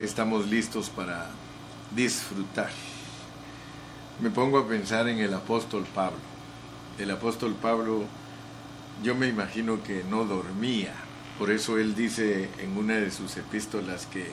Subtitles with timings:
[0.00, 1.26] estamos listos para
[1.90, 2.70] disfrutar.
[4.20, 6.20] Me pongo a pensar en el apóstol Pablo.
[7.00, 8.04] El apóstol Pablo,
[9.02, 10.94] yo me imagino que no dormía.
[11.36, 14.28] Por eso él dice en una de sus epístolas que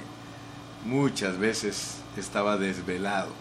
[0.86, 3.32] muchas veces estaba desvelado,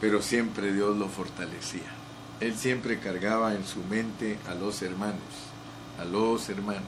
[0.00, 1.90] pero siempre Dios lo fortalecía.
[2.38, 5.18] Él siempre cargaba en su mente a los hermanos,
[5.98, 6.84] a los hermanos,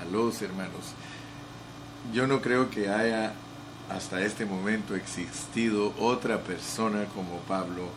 [0.00, 0.94] a los hermanos.
[2.14, 3.34] Yo no creo que haya
[3.90, 7.88] hasta este momento existido otra persona como Pablo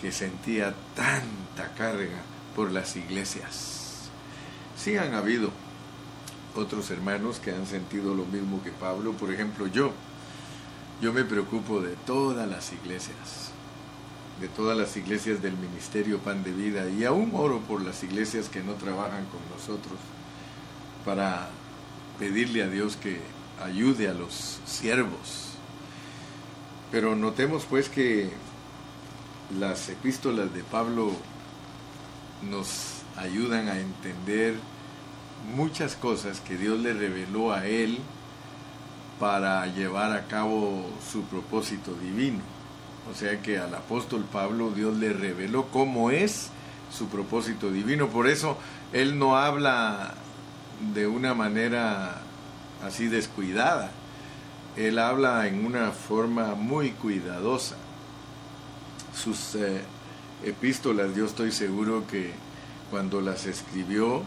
[0.00, 2.20] que sentía tanta carga
[2.54, 4.08] por las iglesias.
[4.76, 5.50] Sí han habido
[6.54, 9.92] otros hermanos que han sentido lo mismo que Pablo, por ejemplo yo.
[11.00, 13.50] Yo me preocupo de todas las iglesias,
[14.40, 18.48] de todas las iglesias del Ministerio Pan de Vida y aún oro por las iglesias
[18.48, 19.98] que no trabajan con nosotros
[21.04, 21.48] para
[22.18, 23.20] pedirle a Dios que
[23.62, 25.52] ayude a los siervos.
[26.90, 28.30] Pero notemos pues que
[29.58, 31.12] las epístolas de Pablo
[32.48, 34.54] nos ayudan a entender
[35.54, 37.98] muchas cosas que Dios le reveló a él
[39.18, 42.40] para llevar a cabo su propósito divino.
[43.10, 46.50] O sea que al apóstol Pablo Dios le reveló cómo es
[46.92, 48.08] su propósito divino.
[48.08, 48.58] Por eso
[48.92, 50.14] él no habla
[50.94, 52.22] de una manera
[52.84, 53.90] así descuidada.
[54.76, 57.76] Él habla en una forma muy cuidadosa.
[59.14, 59.80] Sus eh,
[60.44, 62.32] epístolas, yo estoy seguro que
[62.90, 64.22] cuando las escribió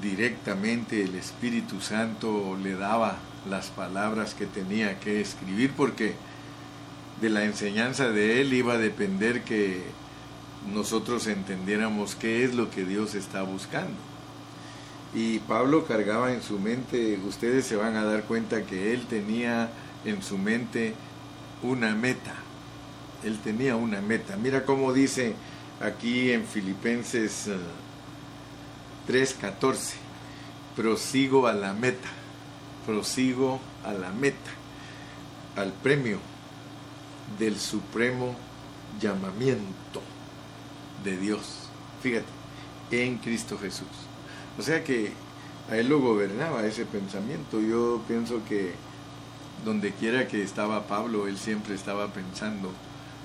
[0.00, 3.16] directamente el Espíritu Santo le daba
[3.48, 6.14] las palabras que tenía que escribir porque
[7.20, 9.82] de la enseñanza de él iba a depender que
[10.72, 14.15] nosotros entendiéramos qué es lo que Dios está buscando.
[15.14, 19.70] Y Pablo cargaba en su mente, ustedes se van a dar cuenta que él tenía
[20.04, 20.94] en su mente
[21.62, 22.34] una meta.
[23.24, 24.36] Él tenía una meta.
[24.36, 25.34] Mira cómo dice
[25.80, 27.48] aquí en Filipenses
[29.06, 29.98] 3:14, eh,
[30.74, 32.08] prosigo a la meta,
[32.84, 34.50] prosigo a la meta,
[35.56, 36.18] al premio
[37.38, 38.34] del supremo
[39.00, 40.02] llamamiento
[41.04, 41.68] de Dios.
[42.02, 42.26] Fíjate,
[42.90, 44.05] en Cristo Jesús.
[44.58, 45.12] O sea que
[45.70, 47.60] a él lo gobernaba ese pensamiento.
[47.60, 48.74] Yo pienso que
[49.64, 52.70] donde quiera que estaba Pablo, él siempre estaba pensando,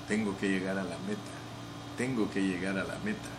[0.07, 1.31] tengo que llegar a la meta,
[1.97, 3.29] tengo que llegar a la meta.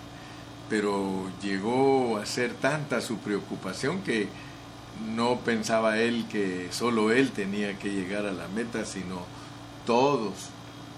[0.68, 4.28] Pero llegó a ser tanta su preocupación que
[5.14, 9.22] no pensaba él que solo él tenía que llegar a la meta, sino
[9.84, 10.32] todos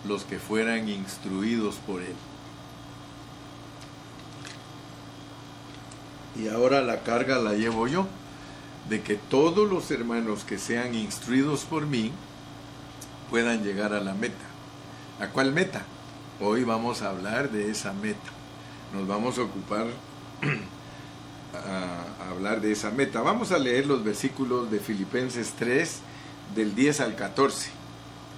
[0.07, 2.15] los que fueran instruidos por él.
[6.37, 8.07] Y ahora la carga la llevo yo,
[8.89, 12.13] de que todos los hermanos que sean instruidos por mí
[13.31, 14.45] puedan llegar a la meta.
[15.21, 15.83] ¿A cuál meta?
[16.41, 18.31] Hoy vamos a hablar de esa meta.
[18.93, 19.87] Nos vamos a ocupar
[21.55, 23.23] a, hablar de esa meta.
[23.23, 26.01] Vamos a leer los versículos de Filipenses 3,
[26.55, 27.71] del 10 al 14.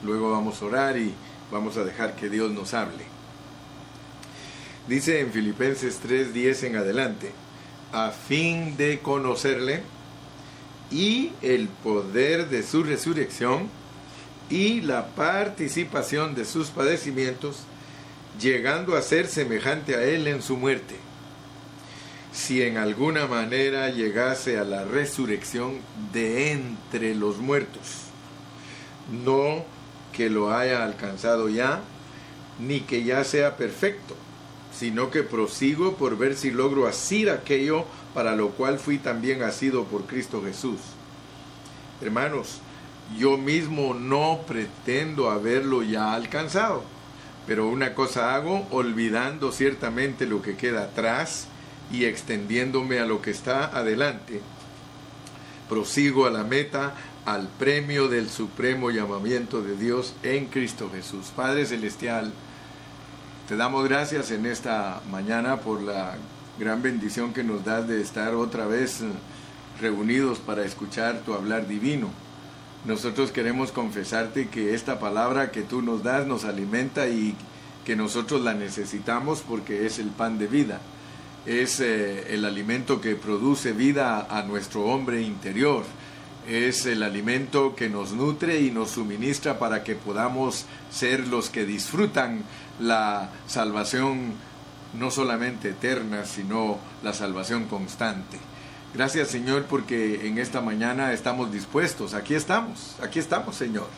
[0.04, 1.12] Luego vamos a orar y
[1.50, 3.04] vamos a dejar que Dios nos hable.
[4.86, 7.32] Dice en Filipenses 3, 10 en adelante
[7.92, 9.82] a fin de conocerle
[10.90, 13.68] y el poder de su resurrección
[14.48, 17.64] y la participación de sus padecimientos,
[18.40, 20.94] llegando a ser semejante a él en su muerte.
[22.32, 25.80] Si en alguna manera llegase a la resurrección
[26.12, 28.02] de entre los muertos,
[29.24, 29.64] no
[30.12, 31.80] que lo haya alcanzado ya,
[32.58, 34.16] ni que ya sea perfecto,
[34.78, 39.84] sino que prosigo por ver si logro asir aquello para lo cual fui también asido
[39.84, 40.80] por Cristo Jesús.
[42.02, 42.60] Hermanos,
[43.18, 46.82] yo mismo no pretendo haberlo ya alcanzado,
[47.46, 51.46] pero una cosa hago, olvidando ciertamente lo que queda atrás
[51.90, 54.40] y extendiéndome a lo que está adelante.
[55.68, 56.94] Prosigo a la meta,
[57.24, 61.32] al premio del supremo llamamiento de Dios en Cristo Jesús.
[61.34, 62.32] Padre Celestial,
[63.46, 66.16] te damos gracias en esta mañana por la
[66.58, 69.06] gran bendición que nos das de estar otra vez eh,
[69.80, 72.10] reunidos para escuchar tu hablar divino.
[72.84, 77.36] Nosotros queremos confesarte que esta palabra que tú nos das nos alimenta y
[77.84, 80.80] que nosotros la necesitamos porque es el pan de vida.
[81.46, 85.84] Es eh, el alimento que produce vida a nuestro hombre interior.
[86.48, 91.64] Es el alimento que nos nutre y nos suministra para que podamos ser los que
[91.64, 92.44] disfrutan
[92.78, 94.34] la salvación
[94.94, 98.38] no solamente eterna, sino la salvación constante.
[98.94, 102.14] Gracias Señor porque en esta mañana estamos dispuestos.
[102.14, 103.88] Aquí estamos, aquí estamos Señor.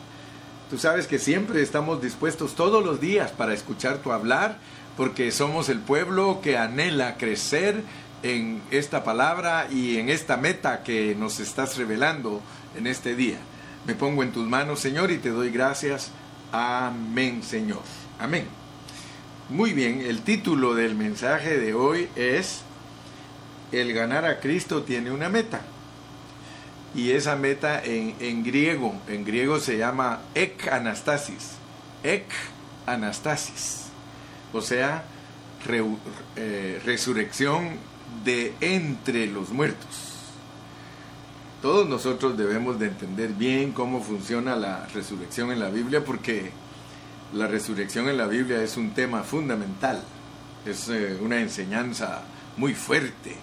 [0.70, 4.58] Tú sabes que siempre estamos dispuestos todos los días para escuchar tu hablar
[4.96, 7.82] porque somos el pueblo que anhela crecer
[8.22, 12.42] en esta palabra y en esta meta que nos estás revelando
[12.76, 13.38] en este día.
[13.86, 16.10] Me pongo en tus manos, Señor, y te doy gracias.
[16.52, 17.82] Amén, Señor.
[18.18, 18.46] Amén.
[19.48, 22.62] Muy bien, el título del mensaje de hoy es
[23.72, 25.60] El ganar a Cristo tiene una meta.
[26.94, 31.52] Y esa meta en, griego, en griego se llama ek anastasis.
[32.02, 32.26] Ek
[32.86, 33.84] anastasis.
[34.52, 35.04] O sea,
[36.36, 37.78] eh, resurrección
[38.24, 40.08] de entre los muertos.
[41.62, 46.52] Todos nosotros debemos de entender bien cómo funciona la resurrección en la Biblia porque
[47.32, 50.02] la resurrección en la Biblia es un tema fundamental,
[50.64, 52.22] es eh, una enseñanza
[52.56, 53.34] muy fuerte,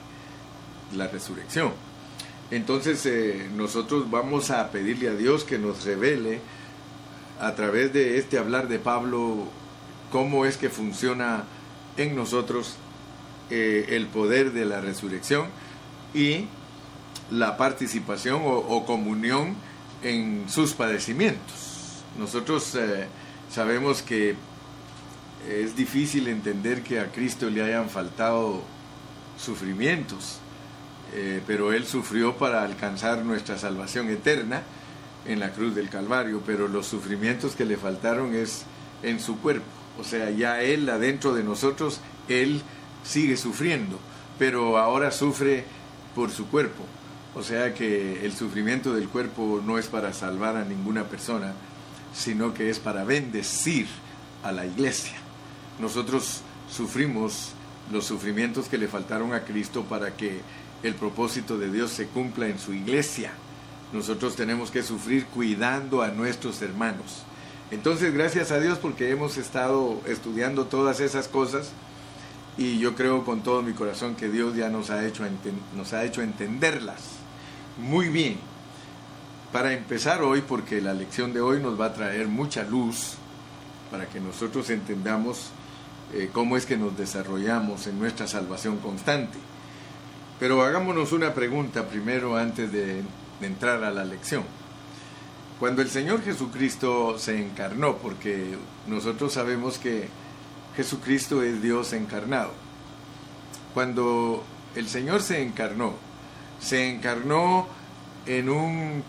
[0.95, 1.74] la resurrección.
[2.51, 6.39] Entonces eh, nosotros vamos a pedirle a Dios que nos revele
[7.42, 9.45] a través de este hablar de Pablo
[10.12, 11.44] cómo es que funciona
[11.98, 12.77] en nosotros
[13.50, 15.47] eh, el poder de la resurrección
[16.13, 16.47] y
[17.31, 19.56] la participación o, comunión
[20.03, 22.03] en sus padecimientos.
[22.18, 23.07] Nosotros eh,
[23.51, 24.36] sabemos que
[25.50, 28.62] es difícil entender que a Cristo le hayan faltado
[29.38, 30.39] sufrimientos,
[31.13, 34.63] eh, pero Él sufrió para alcanzar nuestra salvación eterna
[35.27, 38.63] en la cruz del Calvario, pero los sufrimientos que le faltaron es
[39.03, 39.65] en su cuerpo,
[40.00, 42.62] o sea, ya Él adentro de nosotros, Él
[43.05, 43.99] sigue sufriendo,
[44.37, 45.63] pero ahora sufre
[46.13, 46.83] por su cuerpo.
[47.35, 51.53] O sea que el sufrimiento del cuerpo no es para salvar a ninguna persona,
[52.13, 53.87] sino que es para bendecir
[54.43, 55.15] a la iglesia.
[55.79, 56.41] Nosotros
[56.71, 57.51] sufrimos
[57.91, 60.39] los sufrimientos que le faltaron a Cristo para que
[60.81, 63.31] el propósito de Dios se cumpla en su iglesia.
[63.91, 67.23] Nosotros tenemos que sufrir cuidando a nuestros hermanos.
[67.71, 71.71] Entonces, gracias a Dios porque hemos estado estudiando todas esas cosas
[72.57, 75.23] y yo creo con todo mi corazón que Dios ya nos ha hecho,
[75.75, 77.01] nos ha hecho entenderlas
[77.77, 78.37] muy bien.
[79.51, 83.15] Para empezar hoy, porque la lección de hoy nos va a traer mucha luz
[83.89, 85.49] para que nosotros entendamos
[86.13, 89.37] eh, cómo es que nos desarrollamos en nuestra salvación constante.
[90.39, 93.03] Pero hagámonos una pregunta primero antes de,
[93.39, 94.43] de entrar a la lección.
[95.59, 98.57] Cuando el Señor Jesucristo se encarnó, porque
[98.87, 100.09] nosotros sabemos que
[100.75, 102.51] Jesucristo es Dios encarnado,
[103.74, 104.44] cuando
[104.75, 105.94] el Señor se encarnó,
[106.60, 107.68] se encarnó
[108.25, 109.04] en un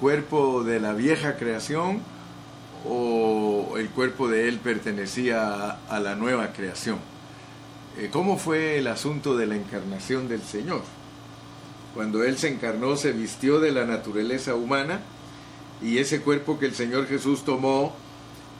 [0.00, 2.00] cuerpo de la vieja creación
[2.88, 6.98] o el cuerpo de él pertenecía a, la nueva creación.
[7.98, 10.82] Eh, ¿Cómo fue el asunto de la encarnación del Señor?
[11.94, 15.00] Cuando Él se encarnó, se vistió de la naturaleza humana
[15.82, 17.94] y ese cuerpo que el Señor Jesús tomó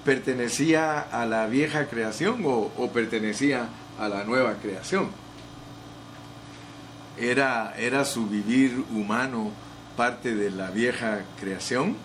[0.05, 3.69] pertenecía a la vieja creación o pertenecía
[3.99, 5.09] a la nueva creación
[7.21, 9.51] era, era su vivir humano
[9.97, 11.97] parte de la vieja creación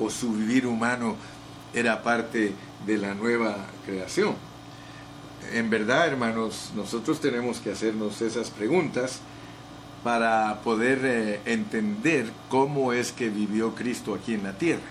[0.00, 1.16] o su vivir humano
[1.72, 2.52] era parte
[2.86, 3.56] de la nueva
[3.86, 4.34] creación.
[5.52, 9.20] En verdad, hermanos, nosotros tenemos que hacernos esas preguntas
[10.04, 14.82] para poder eh, entender cómo es que vivió Cristo aquí en la tierra.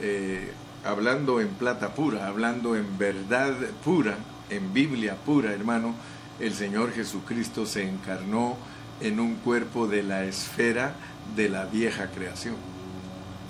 [0.00, 0.52] Eh,
[0.84, 3.54] hablando en plata pura, hablando en verdad
[3.84, 4.16] pura,
[4.48, 5.94] en Biblia pura, hermano,
[6.38, 8.56] el Señor Jesucristo se encarnó
[9.00, 10.94] en un cuerpo de la esfera
[11.36, 12.56] de la vieja creación.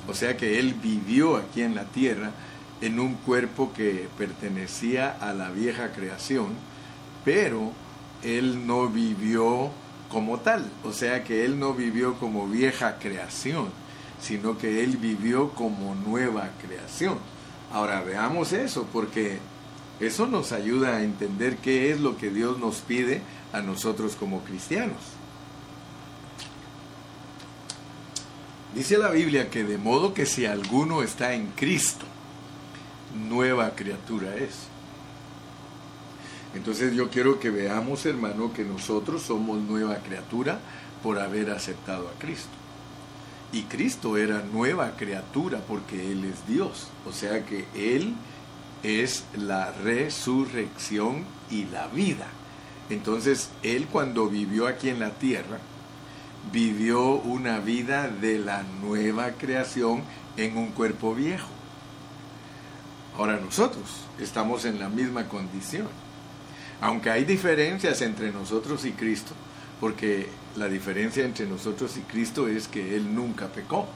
[0.08, 2.32] O sea que Él vivió aquí en la tierra
[2.80, 6.48] en un cuerpo que pertenecía a la vieja creación,
[7.24, 7.72] pero
[8.24, 9.70] Él no vivió
[10.10, 13.68] como tal, o sea que Él no vivió como vieja creación,
[14.20, 17.18] sino que Él vivió como nueva creación.
[17.72, 19.38] Ahora veamos eso, porque
[20.00, 23.22] eso nos ayuda a entender qué es lo que Dios nos pide
[23.52, 24.98] a nosotros como cristianos.
[28.74, 32.04] Dice la Biblia que de modo que si alguno está en Cristo,
[33.28, 34.68] nueva criatura es.
[36.54, 40.60] Entonces yo quiero que veamos, hermano, que nosotros somos nueva criatura
[41.02, 42.50] por haber aceptado a Cristo.
[43.52, 46.88] Y Cristo era nueva criatura porque Él es Dios.
[47.06, 48.14] O sea que Él
[48.82, 52.28] es la resurrección y la vida.
[52.90, 55.58] Entonces, Él cuando vivió aquí en la tierra,
[56.52, 60.02] vivió una vida de la nueva creación
[60.36, 61.48] en un cuerpo viejo.
[63.16, 63.84] Ahora nosotros
[64.18, 65.88] estamos en la misma condición.
[66.80, 69.34] Aunque hay diferencias entre nosotros y Cristo,
[69.80, 73.88] porque la diferencia entre nosotros y Cristo es que Él nunca pecó,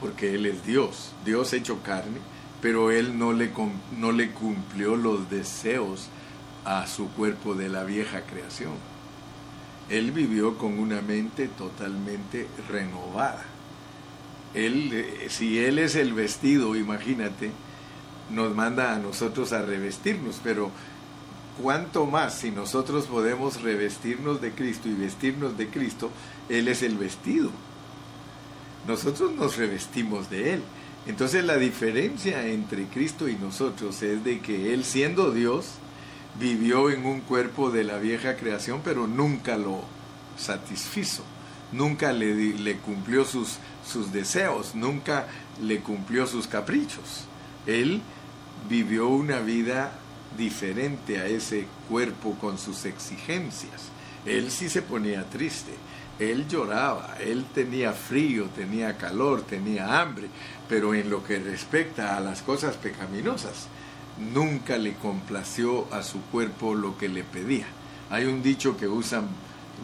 [0.00, 2.18] porque Él es Dios, Dios hecho carne,
[2.62, 3.50] pero Él no le,
[3.98, 6.08] no le cumplió los deseos
[6.64, 8.72] a su cuerpo de la vieja creación.
[9.88, 13.44] Él vivió con una mente totalmente renovada.
[14.54, 17.50] Él, eh, si Él es el vestido, imagínate,
[18.30, 20.70] nos manda a nosotros a revestirnos, pero
[21.60, 26.10] cuánto más si nosotros podemos revestirnos de Cristo y vestirnos de Cristo,
[26.48, 27.50] Él es el vestido.
[28.86, 30.62] Nosotros nos revestimos de Él.
[31.06, 35.66] Entonces la diferencia entre Cristo y nosotros es de que Él siendo Dios
[36.38, 39.82] vivió en un cuerpo de la vieja creación, pero nunca lo
[40.36, 41.22] satisfizo,
[41.72, 45.26] nunca le, cumplió sus deseos, nunca
[45.62, 47.24] le cumplió sus caprichos.
[47.66, 48.00] Él
[48.68, 49.92] vivió una vida
[50.40, 53.90] diferente a ese cuerpo con sus exigencias.
[54.24, 55.72] Él sí se ponía triste,
[56.18, 60.28] él lloraba, él tenía frío, tenía calor, tenía hambre,
[60.66, 63.68] pero en lo que respecta a las cosas pecaminosas,
[64.34, 67.66] nunca le complació a su cuerpo lo que le pedía.
[68.08, 69.28] Hay un dicho que usan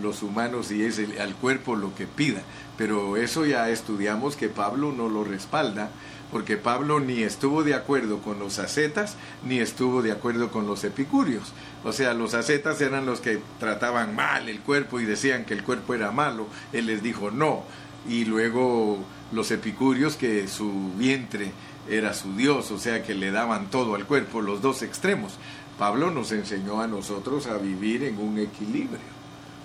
[0.01, 2.41] los humanos y es al cuerpo lo que pida,
[2.79, 5.91] pero eso ya estudiamos que Pablo no lo respalda
[6.31, 10.85] porque Pablo ni estuvo de acuerdo con los ascetas ni estuvo de acuerdo con los
[10.85, 11.53] epicúreos.
[11.85, 15.63] O sea, los ascetas eran los que trataban mal el cuerpo y decían que el
[15.63, 16.49] cuerpo era malo.
[16.73, 17.63] Él les dijo no.
[18.09, 21.53] Y luego los epicúreos que su vientre
[21.89, 25.35] era su Dios, o sea que le daban todo al cuerpo, los dos extremos.
[25.79, 28.99] Pablo nos enseñó a nosotros a vivir en un equilibrio.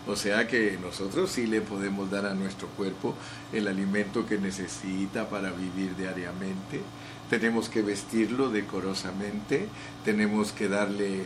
[0.07, 3.15] O sea que nosotros sí le podemos dar a nuestro cuerpo
[3.53, 6.81] el alimento que necesita para vivir diariamente.
[7.29, 9.67] Tenemos que vestirlo decorosamente,
[10.03, 11.25] tenemos que darle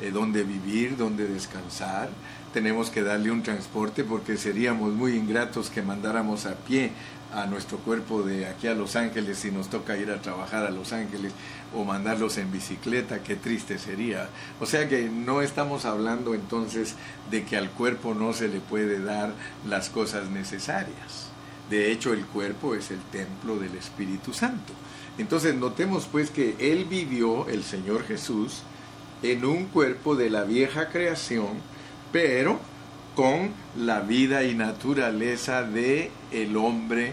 [0.00, 2.08] eh, dónde vivir, dónde descansar,
[2.52, 6.92] tenemos que darle un transporte porque seríamos muy ingratos que mandáramos a pie
[7.34, 10.70] a nuestro cuerpo de aquí a Los Ángeles si nos toca ir a trabajar a
[10.70, 11.32] Los Ángeles
[11.74, 14.28] o mandarlos en bicicleta, qué triste sería.
[14.60, 16.94] O sea que no estamos hablando entonces
[17.30, 19.32] de que al cuerpo no se le puede dar
[19.66, 21.28] las cosas necesarias.
[21.70, 24.72] De hecho, el cuerpo es el templo del Espíritu Santo.
[25.16, 28.62] Entonces, notemos pues que Él vivió, el Señor Jesús,
[29.22, 31.60] en un cuerpo de la vieja creación,
[32.12, 32.60] pero
[33.14, 37.12] con la vida y naturaleza de el hombre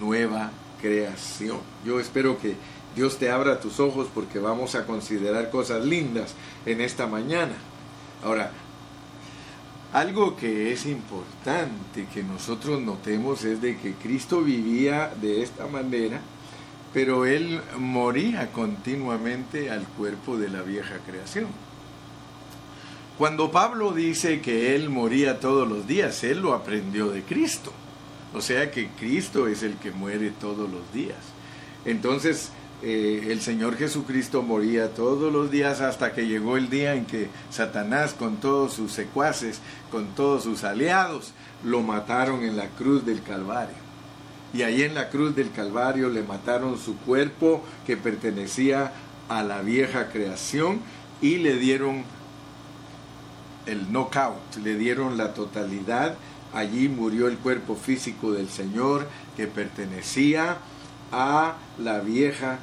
[0.00, 1.58] nueva creación.
[1.84, 2.56] Yo espero que
[2.96, 6.34] Dios te abra tus ojos porque vamos a considerar cosas lindas
[6.66, 7.54] en esta mañana.
[8.24, 8.50] Ahora,
[9.92, 16.20] algo que es importante que nosotros notemos es de que Cristo vivía de esta manera,
[16.92, 21.46] pero Él moría continuamente al cuerpo de la vieja creación.
[23.20, 27.70] Cuando Pablo dice que Él moría todos los días, Él lo aprendió de Cristo.
[28.32, 31.18] O sea que Cristo es el que muere todos los días.
[31.84, 32.48] Entonces,
[32.82, 37.28] eh, el Señor Jesucristo moría todos los días hasta que llegó el día en que
[37.50, 39.60] Satanás con todos sus secuaces,
[39.90, 43.76] con todos sus aliados, lo mataron en la cruz del Calvario.
[44.54, 48.94] Y ahí en la cruz del Calvario le mataron su cuerpo que pertenecía
[49.28, 50.80] a la vieja creación
[51.20, 52.02] y le dieron
[53.66, 56.16] el knockout, le dieron la totalidad.
[56.52, 60.58] Allí murió el cuerpo físico del Señor que pertenecía
[61.12, 62.58] a la vieja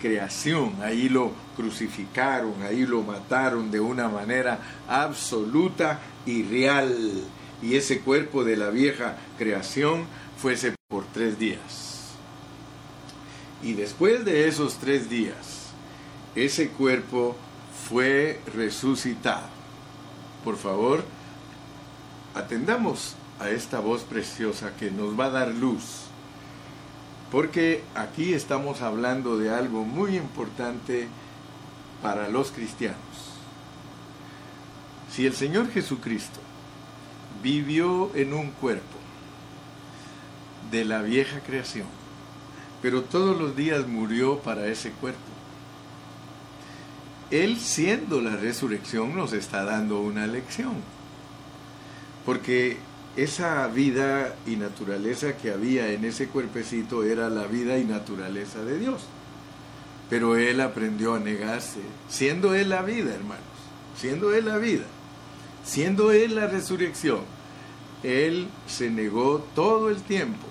[0.00, 0.74] creación.
[0.82, 4.58] Ahí lo crucificaron, ahí lo mataron de una manera
[4.88, 7.24] absoluta y real.
[7.62, 10.04] Y ese cuerpo de la vieja creación
[10.36, 12.12] fuese por tres días.
[13.62, 15.70] Y después de esos tres días,
[16.34, 17.34] ese cuerpo
[17.88, 19.53] fue resucitado.
[20.44, 21.04] Por favor,
[22.34, 26.04] atendamos a esta voz preciosa que nos va a dar luz
[27.34, 31.08] porque aquí estamos hablando de algo muy importante
[32.00, 32.96] para los cristianos.
[35.10, 36.38] Si el Señor Jesucristo
[37.42, 38.98] vivió en un cuerpo
[40.70, 41.88] de la vieja creación,
[42.80, 45.18] pero todos los días murió para ese cuerpo,
[47.30, 50.74] Él siendo la resurrección nos está dando una lección.
[52.24, 52.78] Porque
[53.16, 58.78] esa vida y naturaleza que había en ese cuerpecito era la vida y naturaleza de
[58.78, 59.02] Dios.
[60.10, 63.44] Pero él aprendió a negarse, siendo él la vida, hermanos,
[63.96, 64.84] siendo él la vida,
[65.64, 67.20] siendo él la resurrección.
[68.02, 70.46] Él se negó todo el tiempo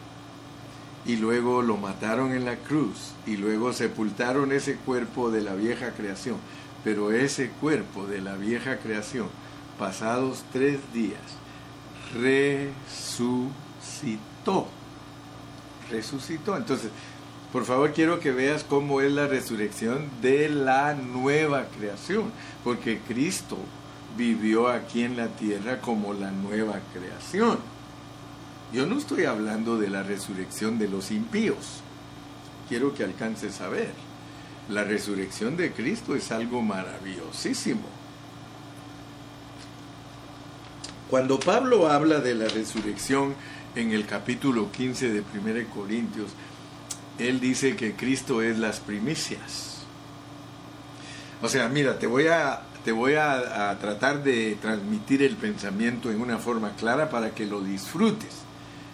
[1.05, 5.91] y luego lo mataron en la cruz y luego sepultaron ese cuerpo de la vieja
[5.91, 6.37] creación.
[6.83, 9.27] Pero ese cuerpo de la vieja creación,
[9.79, 11.21] pasados tres días,
[12.13, 13.47] resucitó.
[15.89, 16.57] Resucitó.
[16.57, 16.89] Entonces,
[17.51, 22.31] por favor quiero que veas cómo es la resurrección de la nueva creación,
[22.63, 23.57] porque Cristo
[24.17, 27.59] vivió aquí en la tierra como la nueva creación.
[28.73, 31.81] Yo no estoy hablando de la resurrección de los impíos.
[32.67, 33.93] Quiero que alcances a ver.
[34.69, 37.81] La resurrección de Cristo es algo maravillosísimo.
[41.09, 43.35] Cuando Pablo habla de la resurrección
[43.75, 46.31] en el capítulo 15 de 1 Corintios,
[47.19, 49.83] él dice que Cristo es las primicias.
[51.41, 56.21] O sea, mira, te voy a, te voy a, tratar de transmitir el pensamiento en
[56.21, 58.31] una forma clara para que lo disfrutes.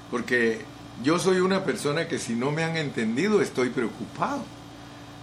[0.10, 0.62] Porque
[1.04, 4.44] yo soy una persona que si no me han entendido estoy preocupado.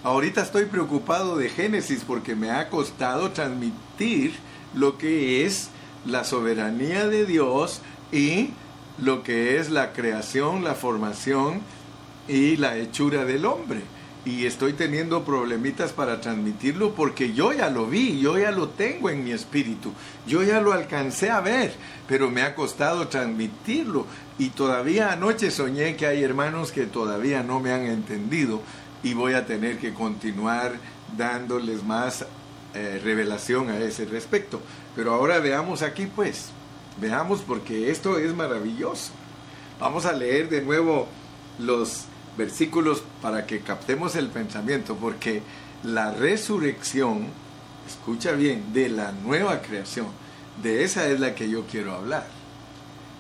[0.07, 4.37] Ahorita estoy preocupado de Génesis porque me ha costado transmitir
[4.73, 5.71] lo que es
[6.05, 7.81] la soberanía de Dios
[8.13, 8.51] y
[8.99, 11.61] lo que es la creación, la formación
[12.29, 13.81] y la hechura del hombre.
[14.25, 19.11] Y estoy teniendo problemitas para transmitirlo porque yo ya lo vi, yo ya lo tengo
[19.11, 19.93] en mi espíritu,
[20.25, 21.75] yo ya lo alcancé a ver,
[22.07, 24.07] pero me ha costado transmitirlo.
[24.39, 28.63] Y todavía anoche soñé que hay hermanos que todavía no me han entendido
[29.07, 30.73] y voy a tener que continuar
[31.17, 32.27] dándoles más
[32.75, 34.61] eh, revelación a ese respecto.
[34.97, 36.47] Pero ahora veamos aquí pues,
[37.01, 39.13] veamos porque esto es maravilloso.
[39.79, 41.07] Vamos a leer de nuevo
[41.61, 45.41] los versículos para que captemos el pensamiento, porque
[45.85, 47.29] la resurrección,
[47.87, 50.09] escucha bien, de la nueva creación,
[50.65, 52.27] de esa es la que yo quiero hablar.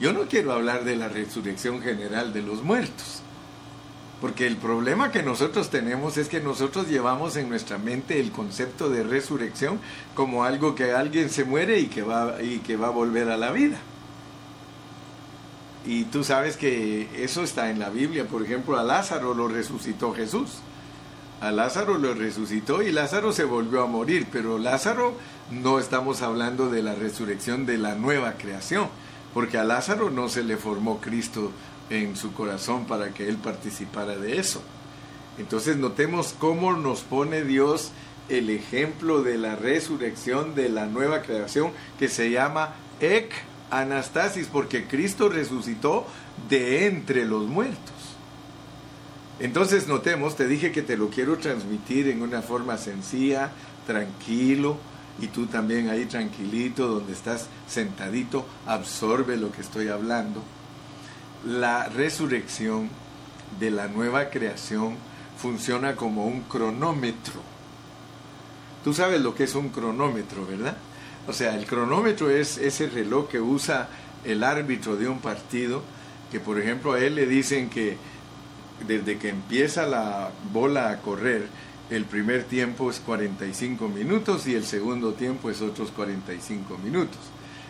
[0.00, 3.22] Yo no quiero hablar de la resurrección general de los muertos,
[4.20, 8.88] porque el problema que nosotros tenemos es que nosotros llevamos en nuestra mente el concepto
[8.88, 9.78] de resurrección
[10.14, 13.36] como algo que alguien se muere y que va, y que va a volver a
[13.36, 13.78] la vida.
[15.84, 18.26] Y tú sabes que eso está en la Biblia.
[18.26, 20.58] Por ejemplo, a Lázaro lo resucitó Jesús.
[21.40, 24.26] A Lázaro lo resucitó y Lázaro se volvió a morir.
[24.32, 25.14] Pero Lázaro
[25.50, 28.88] no estamos hablando de la resurrección de la nueva creación.
[29.32, 31.52] Porque a Lázaro no se le formó Cristo
[31.90, 34.62] en su corazón para que él participara de eso.
[35.38, 37.90] Entonces notemos cómo nos pone Dios
[38.28, 43.32] el ejemplo de la resurrección de la nueva creación que se llama Ek
[43.70, 46.06] Anastasis, porque Cristo resucitó
[46.48, 47.94] de entre los muertos.
[49.38, 53.50] Entonces notemos, te dije que te lo quiero transmitir en una forma sencilla,
[53.86, 54.78] tranquilo,
[55.20, 60.42] y tú también ahí tranquilito, donde estás sentadito, absorbe lo que estoy hablando.
[61.46, 62.88] La resurrección
[63.60, 64.96] de la nueva creación
[65.40, 67.40] funciona como un cronómetro.
[68.82, 70.76] Tú sabes lo que es un cronómetro, ¿verdad?
[71.28, 73.88] O sea, el cronómetro es ese reloj que usa
[74.24, 75.82] el árbitro de un partido,
[76.32, 77.96] que por ejemplo a él le dicen que
[78.86, 81.46] desde que empieza la bola a correr,
[81.90, 87.20] el primer tiempo es 45 minutos y el segundo tiempo es otros 45 minutos.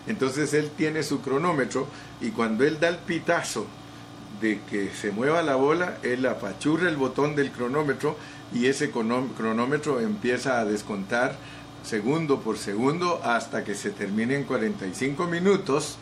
[0.07, 1.87] Entonces él tiene su cronómetro
[2.21, 3.67] y cuando él da el pitazo
[4.41, 8.17] de que se mueva la bola, él apachurra el botón del cronómetro
[8.53, 11.37] y ese cronómetro empieza a descontar
[11.85, 15.97] segundo por segundo hasta que se terminen 45 minutos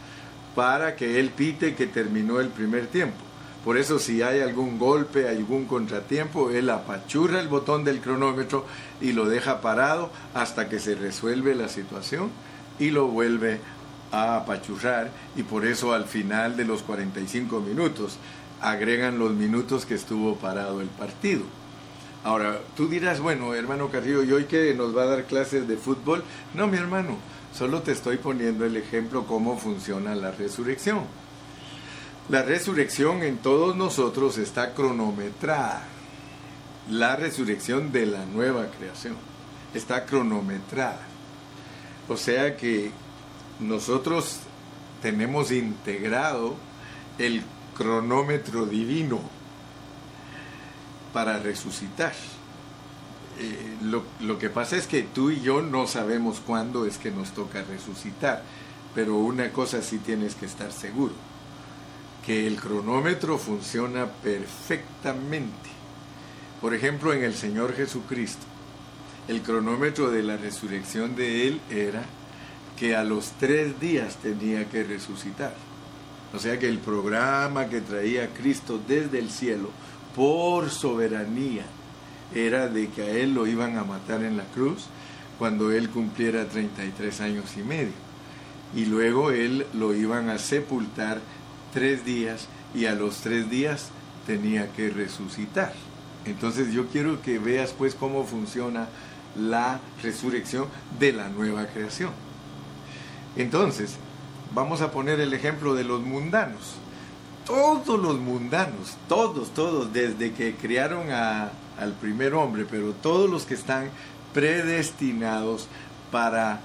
[0.54, 3.18] para que él pite que terminó el primer tiempo.
[3.64, 8.66] Por eso si hay algún golpe, algún contratiempo, él apachurra el botón del cronómetro
[9.00, 12.30] y lo deja parado hasta que se resuelve la situación
[12.78, 13.60] y lo vuelve
[14.14, 18.18] a apachurrar y por eso al final de los 45 minutos
[18.60, 21.42] agregan los minutos que estuvo parado el partido.
[22.22, 25.76] Ahora, tú dirás, bueno, hermano Carrillo, ¿y hoy que nos va a dar clases de
[25.76, 26.24] fútbol?
[26.54, 27.18] No, mi hermano,
[27.52, 31.00] solo te estoy poniendo el ejemplo cómo funciona la resurrección.
[32.30, 35.82] La resurrección en todos nosotros está cronometrada.
[36.88, 39.16] La resurrección de la nueva creación
[39.74, 41.02] está cronometrada.
[42.08, 42.90] O sea que
[43.60, 44.38] nosotros
[45.02, 46.54] tenemos integrado
[47.18, 47.42] el
[47.76, 49.20] cronómetro divino
[51.12, 52.12] para resucitar.
[53.38, 57.10] Eh, lo, lo, que pasa es que tú y yo no sabemos cuándo es que
[57.10, 58.42] nos toca resucitar,
[58.94, 61.14] pero una cosa sí tienes que estar seguro,
[62.24, 65.70] que el cronómetro funciona perfectamente.
[66.60, 68.46] Por ejemplo, en el Señor Jesucristo,
[69.28, 72.04] el cronómetro de la resurrección de Él era
[72.78, 75.54] que a los tres días tenía que resucitar.
[76.34, 79.70] O sea que el programa que traía Cristo desde el cielo
[80.16, 81.64] por soberanía
[82.34, 84.86] era de que a él lo iban a matar en la cruz
[85.38, 88.04] cuando él cumpliera 33 años y medio.
[88.74, 91.20] y luego él lo iban a sepultar
[91.72, 93.90] tres días y a los tres días
[94.26, 95.72] tenía que resucitar.
[96.24, 98.88] Entonces yo quiero que veas pues cómo funciona
[99.36, 100.66] la resurrección
[100.98, 102.10] de la nueva creación.
[103.36, 103.96] Entonces,
[104.54, 106.76] vamos a poner el ejemplo de los mundanos.
[107.46, 113.54] Todos los mundanos, todos, todos, desde que criaron al primer hombre, pero todos los que
[113.54, 113.90] están
[114.32, 115.68] predestinados
[116.10, 116.60] para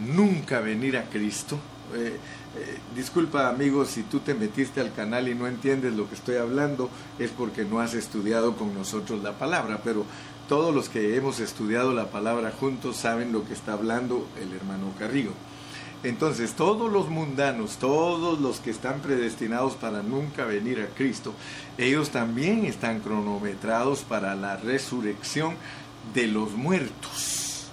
[0.00, 1.58] nunca venir a Cristo.
[1.94, 2.16] Eh,
[2.56, 6.36] eh, disculpa amigos si tú te metiste al canal y no entiendes lo que estoy
[6.36, 10.04] hablando, es porque no has estudiado con nosotros la palabra, pero
[10.48, 14.92] todos los que hemos estudiado la palabra juntos saben lo que está hablando el hermano
[14.98, 15.32] Carrillo.
[16.04, 21.34] Entonces, todos los mundanos, todos los que están predestinados para nunca venir a Cristo,
[21.76, 25.56] ellos también están cronometrados para la resurrección
[26.14, 27.66] de los muertos.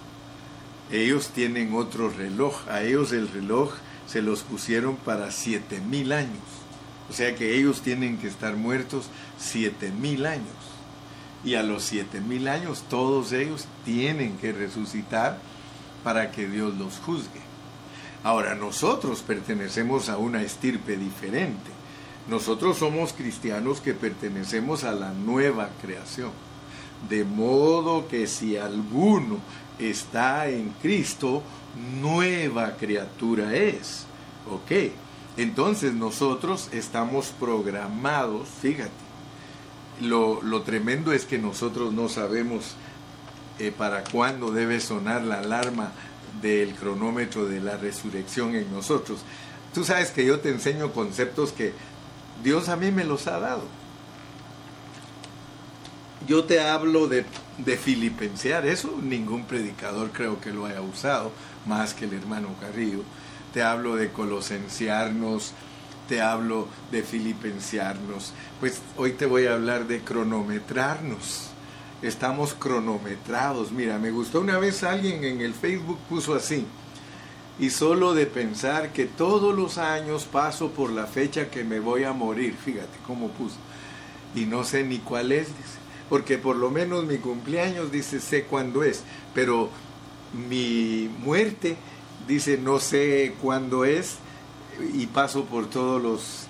[0.90, 3.74] Ellos tienen otro reloj, a ellos el reloj
[4.08, 6.42] se los pusieron para siete mil años.
[7.08, 9.06] O sea que ellos tienen que estar muertos
[9.38, 10.46] siete mil años.
[11.44, 15.38] Y a los siete mil años todos ellos tienen que resucitar
[16.02, 17.45] para que Dios los juzgue.
[18.26, 21.70] Ahora nosotros pertenecemos a una estirpe diferente.
[22.28, 26.32] Nosotros somos cristianos que pertenecemos a la nueva creación.
[27.08, 29.38] De modo que si alguno
[29.78, 31.40] está en Cristo,
[32.00, 34.06] nueva criatura es.
[34.50, 34.90] ¿Ok?
[35.36, 38.90] Entonces nosotros estamos programados, fíjate,
[40.00, 42.74] lo, tremendo es que nosotros no sabemos
[43.60, 45.92] eh, para cuándo debe sonar la alarma
[46.40, 49.20] del cronómetro de la resurrección en nosotros.
[49.74, 51.72] Tú sabes que yo te enseño conceptos que
[52.42, 53.62] Dios a mí me los ha dado.
[56.26, 57.24] Yo te hablo de,
[57.58, 61.30] de filipensear, eso ningún predicador creo que lo haya usado,
[61.66, 63.02] más que el hermano Carrillo.
[63.52, 65.52] Te hablo de colosenciarnos,
[66.08, 68.32] te hablo de filipenciarnos.
[68.60, 71.50] Pues hoy te voy a hablar de cronometrarnos.
[72.02, 73.72] Estamos cronometrados.
[73.72, 76.66] Mira, me gustó una vez alguien en el Facebook puso así.
[77.58, 82.04] Y solo de pensar que todos los años paso por la fecha que me voy
[82.04, 82.54] a morir.
[82.54, 83.56] Fíjate cómo puso.
[84.34, 85.78] Y no sé ni cuál es, dice.
[86.10, 89.02] Porque por lo menos mi cumpleaños dice sé cuándo es.
[89.34, 89.70] Pero
[90.48, 91.76] mi muerte,
[92.28, 94.16] dice, no sé cuándo es
[94.92, 96.46] y paso por todos los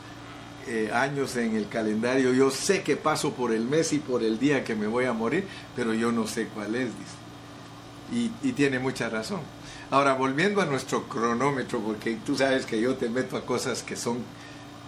[0.68, 2.33] eh, años en el calendario.
[2.33, 5.12] Yo sé que paso por el mes y por el día que me voy a
[5.12, 8.31] morir, pero yo no sé cuál es, dice.
[8.42, 9.40] Y, tiene mucha razón.
[9.90, 13.94] Ahora, volviendo a nuestro cronómetro, porque tú sabes que yo te meto a cosas que
[13.94, 14.18] son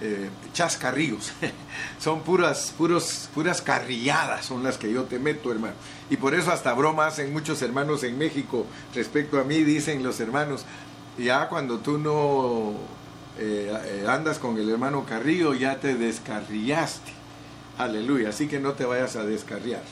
[0.00, 1.32] eh, chascarrillos,
[2.00, 5.74] son puras, puros, puras carrilladas, son las que yo te meto, hermano.
[6.10, 10.18] Y por eso hasta broma hacen muchos hermanos en México respecto a mí, dicen los
[10.18, 10.64] hermanos,
[11.18, 12.97] ya cuando tú no
[13.38, 17.12] eh, eh, andas con el hermano Carrillo, ya te descarrillaste.
[17.78, 19.82] Aleluya, así que no te vayas a descarriar.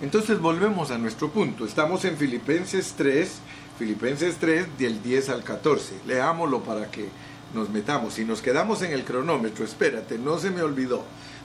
[0.00, 1.64] Entonces volvemos a nuestro punto.
[1.64, 3.38] Estamos en Filipenses 3,
[3.78, 5.94] Filipenses 3 del 10 al 14.
[6.06, 7.08] Leámoslo para que
[7.54, 8.14] nos metamos.
[8.14, 11.02] Si nos quedamos en el cronómetro, espérate, no se me olvidó.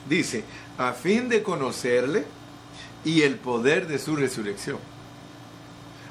[0.08, 0.44] Dice,
[0.78, 2.24] a fin de conocerle
[3.04, 4.78] y el poder de su resurrección.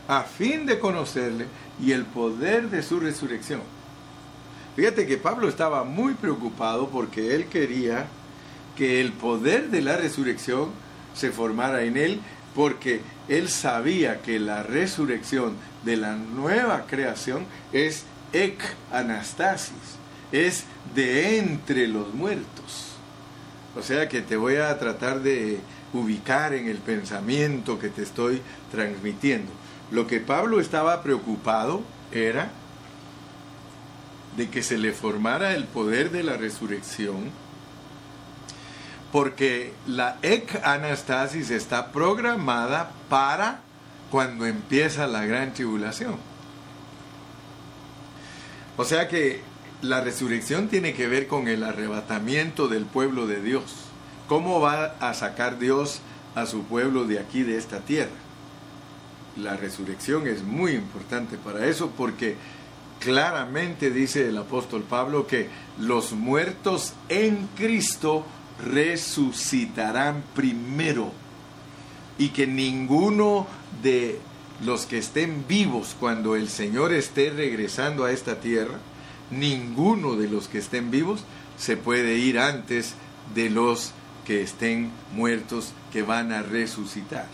[0.07, 1.45] A fin de conocerle
[1.81, 3.61] y el poder de su resurrección.
[4.75, 8.07] Fíjate que Pablo estaba muy preocupado porque él quería
[8.77, 10.69] que el poder de la resurrección
[11.13, 12.21] se formara en él
[12.55, 18.59] porque él sabía que la resurrección de la nueva creación es ek
[18.91, 19.97] anastasis,
[20.31, 20.63] es
[20.95, 22.91] de entre los muertos.
[23.77, 25.59] O sea que te voy a tratar de
[25.93, 29.51] ubicar en el pensamiento que te estoy transmitiendo.
[29.91, 31.81] Lo que Pablo estaba preocupado
[32.11, 32.51] era
[34.37, 37.31] de que se le formara el poder de la resurrección,
[39.11, 43.61] porque la ek anastasis está programada para
[44.09, 46.15] cuando empieza la gran tribulación.
[48.77, 49.41] O sea que
[49.81, 53.63] la resurrección tiene que ver con el arrebatamiento del pueblo de Dios.
[54.27, 55.99] ¿Cómo va a sacar Dios
[56.35, 58.11] a su pueblo de aquí, de esta tierra?
[59.35, 62.35] La resurrección es muy importante para eso porque
[63.01, 68.25] claramente dice el apóstol Pablo que los muertos en Cristo
[68.63, 71.11] resucitarán primero
[72.17, 73.47] y que ninguno
[73.81, 74.19] de
[74.63, 78.77] los que estén vivos cuando el Señor esté regresando a esta tierra,
[79.31, 81.23] ninguno de los que estén vivos
[81.57, 82.93] se puede ir antes
[83.33, 83.93] de los
[84.27, 87.27] que estén muertos que van a resucitar.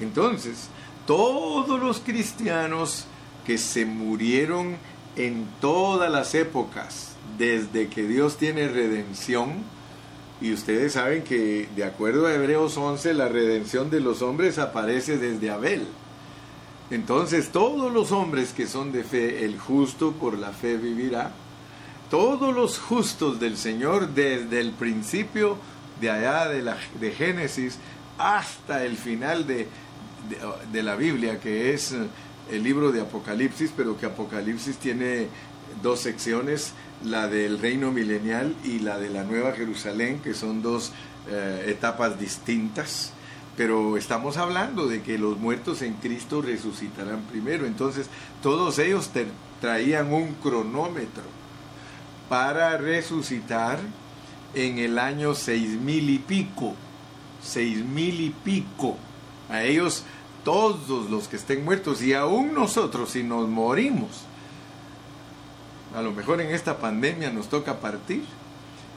[0.00, 0.68] Entonces,
[1.06, 3.06] todos los cristianos
[3.46, 4.76] que se murieron
[5.16, 9.64] en todas las épocas, desde que Dios tiene redención,
[10.40, 15.16] y ustedes saben que de acuerdo a Hebreos 11, la redención de los hombres aparece
[15.16, 15.86] desde Abel.
[16.90, 21.30] Entonces todos los hombres que son de fe, el justo por la fe vivirá.
[22.10, 25.58] Todos los justos del Señor desde el principio
[26.00, 27.78] de allá de, la, de Génesis
[28.18, 29.68] hasta el final de,
[30.72, 31.94] de la Biblia, que es
[32.52, 35.28] el libro de Apocalipsis, pero que Apocalipsis tiene
[35.82, 36.72] dos secciones,
[37.04, 40.92] la del reino milenial y la de la Nueva Jerusalén, que son dos
[41.28, 43.12] eh, etapas distintas.
[43.56, 47.66] Pero estamos hablando de que los muertos en Cristo resucitarán primero.
[47.66, 48.06] Entonces,
[48.42, 49.10] todos ellos
[49.60, 51.24] traían un cronómetro
[52.28, 53.78] para resucitar
[54.54, 56.74] en el año seis mil y pico.
[57.42, 58.96] Seis mil y pico.
[59.50, 60.04] A ellos
[60.44, 64.24] todos los que estén muertos y aún nosotros si nos morimos.
[65.94, 68.24] A lo mejor en esta pandemia nos toca partir.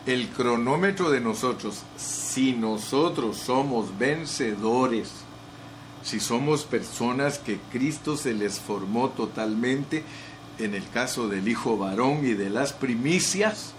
[0.05, 5.11] El cronómetro de nosotros, si nosotros somos vencedores,
[6.03, 10.03] si somos personas que Cristo se les formó totalmente,
[10.59, 13.73] en el caso del Hijo varón y de las primicias,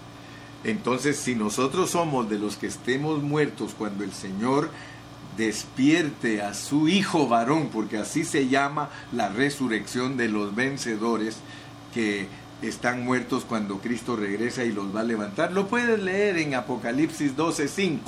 [0.63, 4.69] entonces si nosotros somos de los que estemos muertos cuando el Señor
[5.37, 11.37] despierte a su hijo varón, porque así se llama la resurrección de los vencedores
[11.93, 12.27] que
[12.61, 15.53] están muertos cuando Cristo regresa y los va a levantar.
[15.53, 17.99] Lo puedes leer en Apocalipsis 12:5.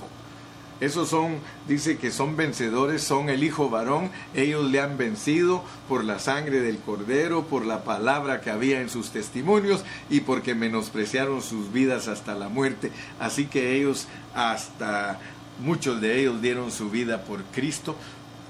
[0.80, 6.06] Esos son, dice que son vencedores, son el hijo varón, ellos le han vencido por
[6.06, 11.42] la sangre del cordero, por la palabra que había en sus testimonios y porque menospreciaron
[11.42, 12.92] sus vidas hasta la muerte.
[13.20, 15.20] Así que ellos hasta
[15.60, 17.96] muchos de ellos dieron su vida por Cristo,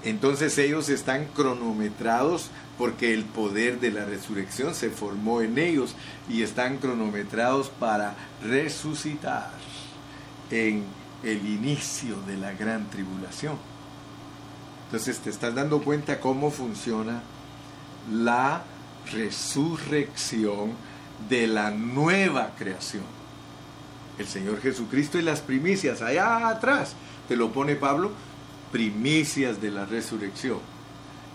[0.04, 5.96] entonces ellos están cronometrados porque el poder de la resurrección se formó en ellos
[6.30, 9.52] y están cronometrados para resucitar
[10.50, 10.86] en
[11.24, 13.58] el inicio de la gran tribulación.
[14.86, 17.22] Entonces te estás dando cuenta cómo funciona
[18.10, 18.64] la
[19.12, 20.72] resurrección
[21.28, 23.19] de la nueva creación
[24.20, 26.94] el Señor Jesucristo y las primicias, allá atrás,
[27.28, 28.12] te lo pone Pablo,
[28.72, 30.60] primicias de la resurrección.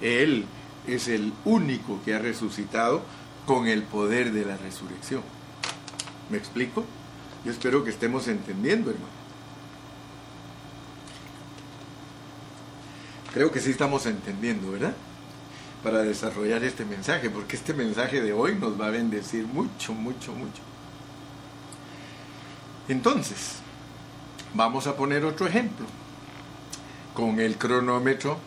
[0.00, 0.44] Él
[0.86, 3.02] es el único que ha resucitado
[3.46, 5.22] con el poder de la resurrección.
[6.30, 6.84] ¿Me explico?
[7.44, 9.24] Yo espero que estemos entendiendo, hermano.
[13.32, 14.94] Creo que sí estamos entendiendo, ¿verdad?
[15.82, 20.32] Para desarrollar este mensaje, porque este mensaje de hoy nos va a bendecir mucho, mucho,
[20.32, 20.73] mucho.
[22.88, 23.56] Entonces,
[24.52, 25.86] vamos a poner otro ejemplo
[27.14, 28.38] con el cronómetro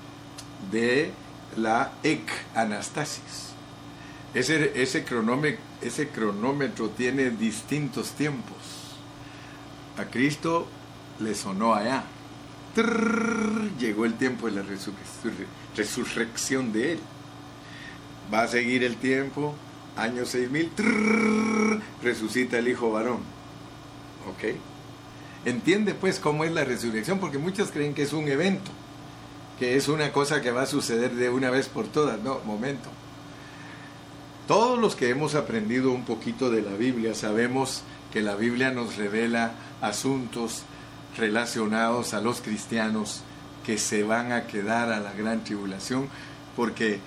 [0.71, 1.11] de
[1.55, 3.53] la EC Anastasis.
[4.33, 8.57] Ese, ese, cronómetro, ese cronómetro tiene distintos tiempos.
[9.97, 10.67] A Cristo
[11.19, 12.03] le sonó allá.
[13.79, 14.63] llegó el tiempo de la
[15.75, 16.99] resurrección de Él.
[18.31, 19.55] Va a seguir el tiempo,
[19.95, 23.36] año 6000, resucita el Hijo varón
[24.29, 24.55] ¿Ok?
[25.45, 28.71] Entiende pues cómo es la resurrección, porque muchos creen que es un evento,
[29.59, 32.19] que es una cosa que va a suceder de una vez por todas.
[32.21, 32.89] No, momento.
[34.47, 38.95] Todos los que hemos aprendido un poquito de la Biblia sabemos que la Biblia nos
[38.95, 40.63] revela asuntos
[41.17, 43.21] relacionados a los cristianos
[43.65, 46.07] que se van a quedar a la gran tribulación
[46.55, 46.99] porque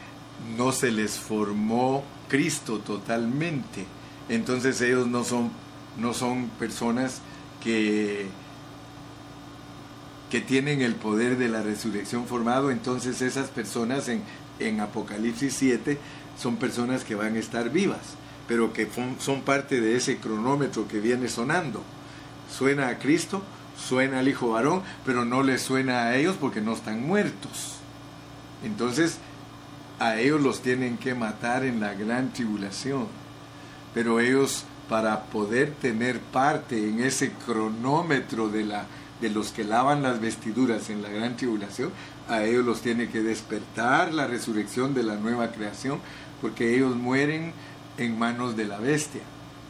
[0.56, 3.86] no se les formó Cristo totalmente.
[4.28, 5.50] Entonces ellos no son
[5.98, 7.20] no son personas
[7.62, 8.26] que,
[10.30, 14.22] que tienen el poder de la resurrección formado, entonces esas personas en,
[14.58, 15.98] en Apocalipsis 7
[16.38, 18.16] son personas que van a estar vivas,
[18.48, 21.82] pero que son parte de ese cronómetro que viene sonando.
[22.50, 23.42] Suena a Cristo,
[23.76, 27.76] suena al Hijo varón, pero no les suena a ellos porque no están muertos.
[28.64, 29.18] Entonces,
[29.98, 33.06] a ellos los tienen que matar en la gran tribulación.
[33.94, 38.86] Pero ellos para poder tener parte en ese cronómetro de, la,
[39.20, 41.92] de los que lavan las vestiduras en la gran tribulación,
[42.28, 46.00] a ellos los tiene que despertar la resurrección de la nueva creación,
[46.40, 47.52] porque ellos mueren
[47.98, 49.22] en manos de la bestia.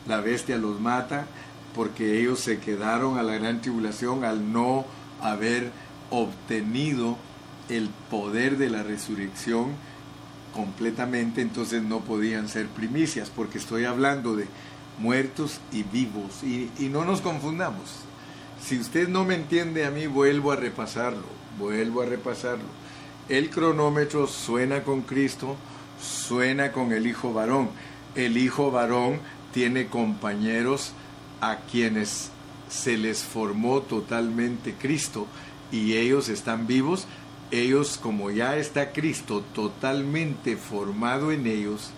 [0.08, 1.26] La bestia los mata
[1.74, 4.86] porque ellos se quedaron a la gran tribulación al no
[5.20, 5.70] haber
[6.08, 7.18] obtenido
[7.68, 9.66] el poder de la resurrección
[10.54, 14.46] completamente, entonces no podían ser primicias, porque estoy hablando de
[15.00, 16.44] muertos y vivos.
[16.44, 17.90] Y, no nos confundamos.
[18.62, 21.24] Si usted no me entiende a mí, vuelvo a repasarlo,
[21.58, 22.64] vuelvo a repasarlo.
[23.28, 25.56] El cronómetro suena con Cristo,
[26.00, 27.70] suena con el Hijo varón.
[28.14, 29.20] el hijo varón
[29.52, 30.92] tiene compañeros
[31.40, 32.30] a quienes
[32.68, 35.26] se les formó totalmente Cristo
[35.72, 37.06] y ellos están vivos,
[37.50, 41.90] ellos como ya está Cristo totalmente formado en ellos,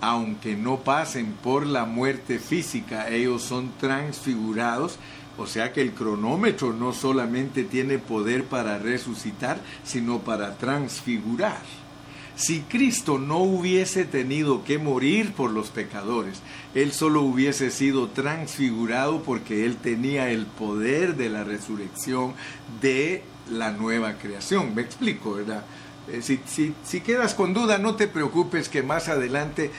[0.00, 4.98] aunque no pasen por la muerte física, ellos son transfigurados,
[5.36, 11.62] o sea que el cronómetro no solamente tiene poder para resucitar, sino para transfigurar.
[12.38, 16.40] Si Cristo no hubiese tenido que morir por los pecadores,
[16.72, 22.34] Él solo hubiese sido transfigurado porque Él tenía el poder de la resurrección
[22.80, 24.72] de la nueva creación.
[24.72, 25.64] Me explico, ¿verdad?
[26.10, 26.40] Eh, si,
[26.84, 29.70] si, quedas con duda, no te preocupes que más adelante,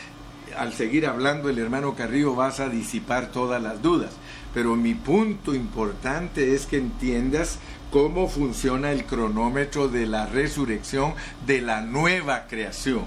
[0.55, 4.11] al seguir hablando el hermano Carrillo, vas a disipar todas las dudas.
[4.53, 7.59] Pero mi punto importante es que entiendas
[7.91, 11.13] cómo funciona el cronómetro de la resurrección
[11.47, 13.05] de la nueva creación.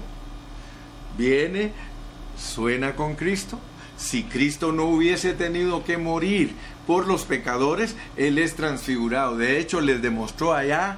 [1.17, 1.71] Viene,
[2.37, 3.59] suena con Cristo.
[3.97, 6.55] Si Cristo no hubiese tenido que morir
[6.85, 9.37] por los pecadores, Él es transfigurado.
[9.37, 10.97] De hecho, les demostró allá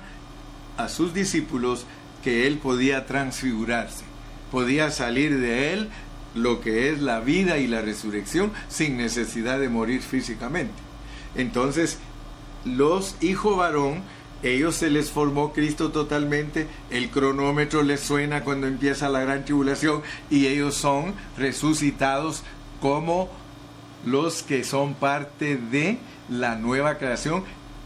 [0.78, 1.86] a sus discípulos
[2.26, 4.04] que Él podía transfigurarse.
[4.52, 5.90] Podía salir de Él
[6.34, 10.74] lo que es la vida y la resurrección sin necesidad de morir físicamente.
[11.36, 12.00] Entonces,
[12.66, 14.02] los hijos varón,
[14.42, 20.02] ellos se les formó Cristo totalmente, el cronómetro les suena cuando empieza la gran tribulación
[20.32, 22.42] y ellos son resucitados
[22.82, 23.30] como
[24.04, 27.44] los que son parte de la nueva creación,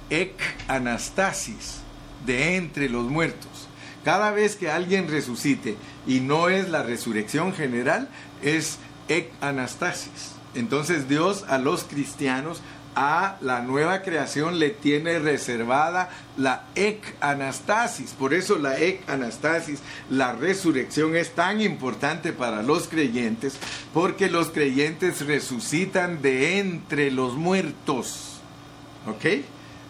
[0.09, 1.81] ek anastasis,
[2.25, 3.68] de entre los muertos.
[4.03, 5.75] Cada vez que alguien resucite
[6.07, 8.09] y no es la resurrección general,
[8.41, 10.33] es ek anastasis.
[10.55, 12.61] Entonces Dios a los cristianos
[12.95, 18.11] a la nueva creación le tiene reservada la ek anastasis.
[18.11, 23.57] Por eso la ek anastasis, la resurrección es tan importante para los creyentes,
[23.93, 28.39] porque los creyentes resucitan de entre los muertos.
[29.07, 29.43] ¿Ok?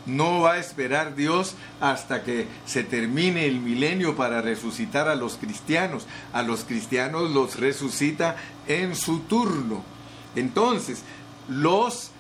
[0.06, 5.36] No va a esperar Dios hasta que se termine el milenio para resucitar a los
[5.36, 6.08] cristianos.
[6.34, 8.36] A los cristianos los resucita
[8.68, 9.84] en su turno.
[10.36, 11.04] Entonces,
[11.48, 12.12] los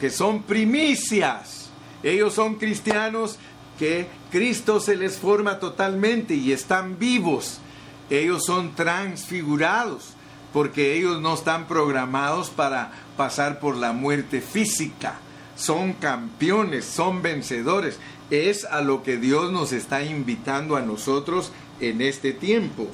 [0.00, 1.70] que son primicias.
[2.02, 3.36] Ellos son cristianos
[3.78, 7.60] que Cristo se les forma totalmente y están vivos.
[8.08, 10.14] Ellos son transfigurados
[10.52, 15.20] porque ellos no están programados para pasar por la muerte física.
[15.60, 17.98] Son campeones, son vencedores.
[18.30, 22.88] Es a lo que Dios nos está invitando a nosotros en este tiempo.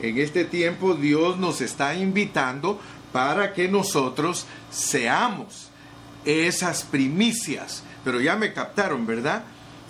[0.00, 2.80] En este tiempo Dios nos está invitando
[3.12, 5.70] para que nosotros seamos
[6.24, 7.84] esas primicias.
[8.04, 9.44] Pero ya me captaron, ¿verdad?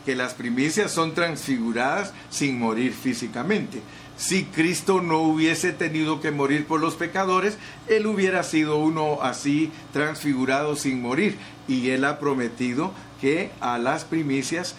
[0.04, 3.80] Que las primicias son transfiguradas sin morir físicamente.
[4.18, 9.70] Si Cristo no hubiese tenido que morir por los pecadores, Él hubiera sido uno así
[9.92, 11.38] transfigurado sin morir.
[11.68, 14.74] Y Él ha prometido que a las primicias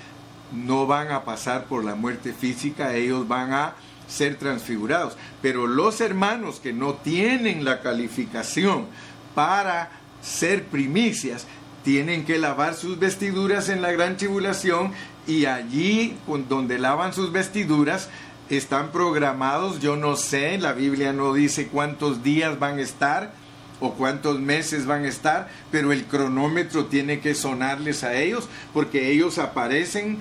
[0.51, 3.75] no van a pasar por la muerte física, ellos van a
[4.09, 5.15] ser transfigurados.
[5.41, 8.87] Pero los hermanos que no tienen la calificación
[9.35, 11.47] para ser primicias,
[11.83, 14.91] tienen que lavar sus vestiduras en la gran tribulación
[15.25, 16.17] y allí
[16.49, 18.09] donde lavan sus vestiduras
[18.57, 23.31] están programados, yo no sé, la Biblia no dice cuántos días van a estar
[23.79, 29.11] o cuántos meses van a estar, pero el cronómetro tiene que sonarles a ellos porque
[29.11, 30.19] ellos aparecen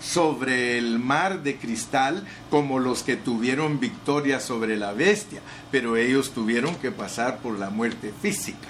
[0.00, 6.32] sobre el mar de cristal como los que tuvieron victoria sobre la bestia, pero ellos
[6.32, 8.68] tuvieron que pasar por la muerte física.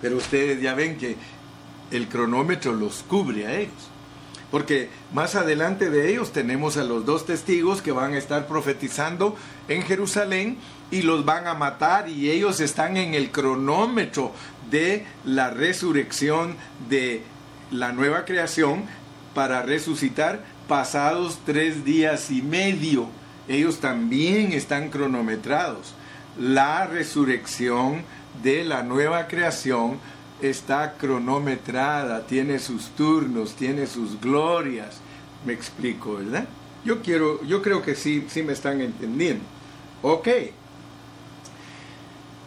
[0.00, 1.16] Pero ustedes ya ven que
[1.90, 3.89] el cronómetro los cubre a ellos.
[4.50, 9.36] Porque más adelante de ellos tenemos a los dos testigos que van a estar profetizando
[9.68, 10.58] en Jerusalén
[10.90, 14.32] y los van a matar y ellos están en el cronómetro
[14.70, 16.56] de la resurrección
[16.88, 17.22] de
[17.70, 18.84] la nueva creación
[19.34, 23.08] para resucitar pasados tres días y medio.
[23.48, 25.94] Ellos también están cronometrados.
[26.38, 28.02] La resurrección
[28.42, 29.98] de la nueva creación
[30.42, 35.00] está cronometrada, tiene sus turnos, tiene sus glorias.
[35.44, 36.46] Me explico, ¿verdad?
[36.84, 39.44] Yo quiero, yo creo que sí, sí me están entendiendo.
[40.02, 40.28] Ok.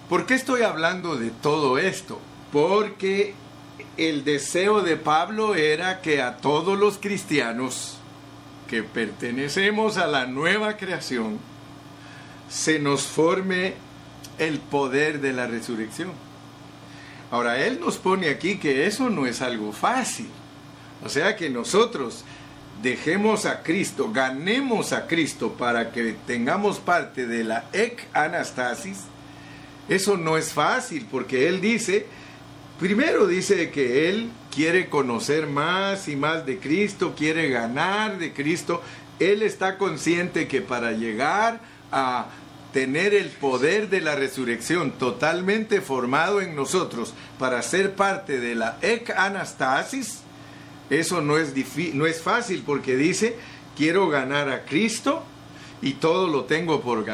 [0.09, 2.19] ¿Por qué estoy hablando de todo esto?
[2.51, 3.33] Porque
[3.97, 7.97] el deseo de Pablo era que a todos los cristianos
[8.67, 11.37] que pertenecemos a la nueva creación
[12.49, 13.75] se nos forme
[14.39, 16.11] el poder de la resurrección.
[17.34, 20.27] Ahora, Él nos pone aquí que eso no es algo fácil.
[21.03, 22.23] O sea que nosotros
[22.84, 29.05] dejemos a Cristo, ganemos a Cristo para que tengamos parte de la ec anastasis,
[29.89, 32.05] eso no es fácil porque Él dice,
[32.79, 38.84] primero dice que Él quiere conocer más y más de Cristo, quiere ganar de Cristo.
[39.19, 41.61] Él está consciente que para llegar
[41.91, 42.27] a
[42.74, 48.80] tener el poder de la resurrección totalmente formado en nosotros para ser parte de la
[48.82, 50.21] ec anastasis,
[50.89, 51.53] eso no es,
[51.93, 53.36] no es fácil porque dice,
[53.78, 55.24] quiero ganar a Cristo
[55.82, 57.05] y todo lo tengo por,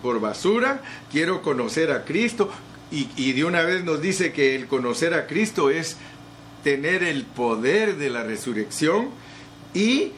[0.00, 0.80] por basura,
[1.10, 2.50] quiero conocer a Cristo
[2.92, 5.96] y, y de una vez nos dice que el conocer a Cristo es
[6.62, 9.10] tener el poder de la resurrección
[9.74, 10.12] y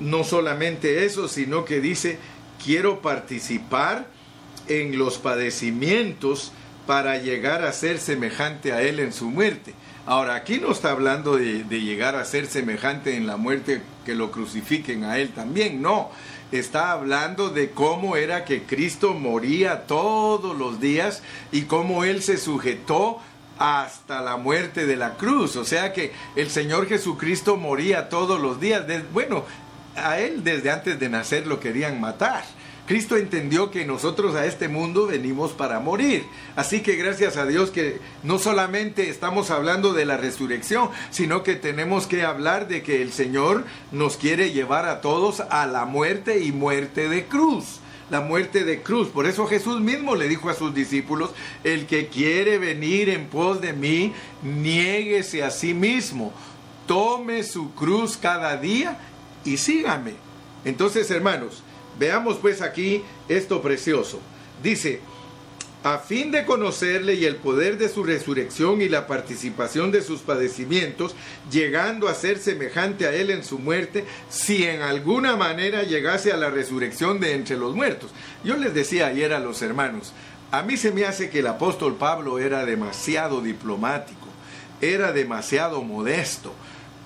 [0.00, 2.18] no solamente eso, sino que dice,
[2.62, 4.13] quiero participar
[4.68, 6.52] en los padecimientos
[6.86, 9.74] para llegar a ser semejante a Él en su muerte.
[10.06, 14.30] Ahora, aquí no está hablando de, llegar a ser semejante en la muerte que lo
[14.30, 16.10] crucifiquen a Él también, no.
[16.52, 22.36] Está hablando de cómo era que Cristo moría todos los días y cómo Él se
[22.36, 23.18] sujetó
[23.58, 25.56] hasta la muerte de la cruz.
[25.56, 28.84] O sea que el Señor Jesucristo moría todos los días.
[29.12, 29.44] bueno,
[29.96, 32.44] a Él desde antes de nacer lo querían matar
[32.86, 36.26] Cristo entendió que nosotros a este mundo venimos para morir.
[36.54, 41.54] Así que gracias a Dios que no solamente estamos hablando de la resurrección, sino que
[41.54, 46.40] tenemos que hablar de que el Señor nos quiere llevar a todos a la muerte
[46.40, 47.80] y muerte de cruz
[48.10, 49.08] la muerte de cruz.
[49.08, 51.30] Por eso Jesús mismo le dijo a sus discípulos,
[51.64, 54.12] el que quiere venir en pos de mí,
[54.42, 56.32] niéguese a sí mismo,
[56.86, 58.98] tome su cruz cada día
[59.44, 60.12] y sígame.
[60.64, 61.62] Entonces, hermanos,
[61.98, 64.20] Veamos pues aquí esto precioso.
[64.62, 65.00] Dice,
[65.84, 70.20] a fin de conocerle y el poder de su resurrección y la participación de sus
[70.20, 71.14] padecimientos,
[71.50, 76.38] llegando a ser semejante a él en su muerte, si en alguna manera llegase a
[76.38, 78.12] la resurrección de entre los muertos.
[78.42, 80.14] Yo les decía ayer a los hermanos,
[80.50, 84.26] a mí se me hace que el apóstol Pablo era demasiado diplomático,
[84.80, 86.54] era demasiado modesto,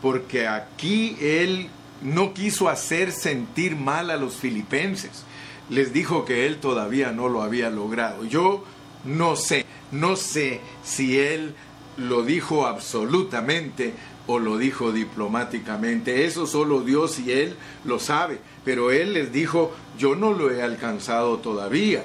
[0.01, 1.69] porque aquí él
[2.03, 5.25] no quiso hacer sentir mal a los filipenses.
[5.71, 8.25] Les dijo que él todavía no lo había logrado.
[8.25, 8.65] Yo
[9.05, 11.55] no sé, no sé si él
[11.97, 13.93] lo dijo absolutamente
[14.27, 16.25] o lo dijo diplomáticamente.
[16.25, 18.39] Eso solo Dios y él lo sabe.
[18.65, 22.05] Pero él les dijo, yo no lo he alcanzado todavía.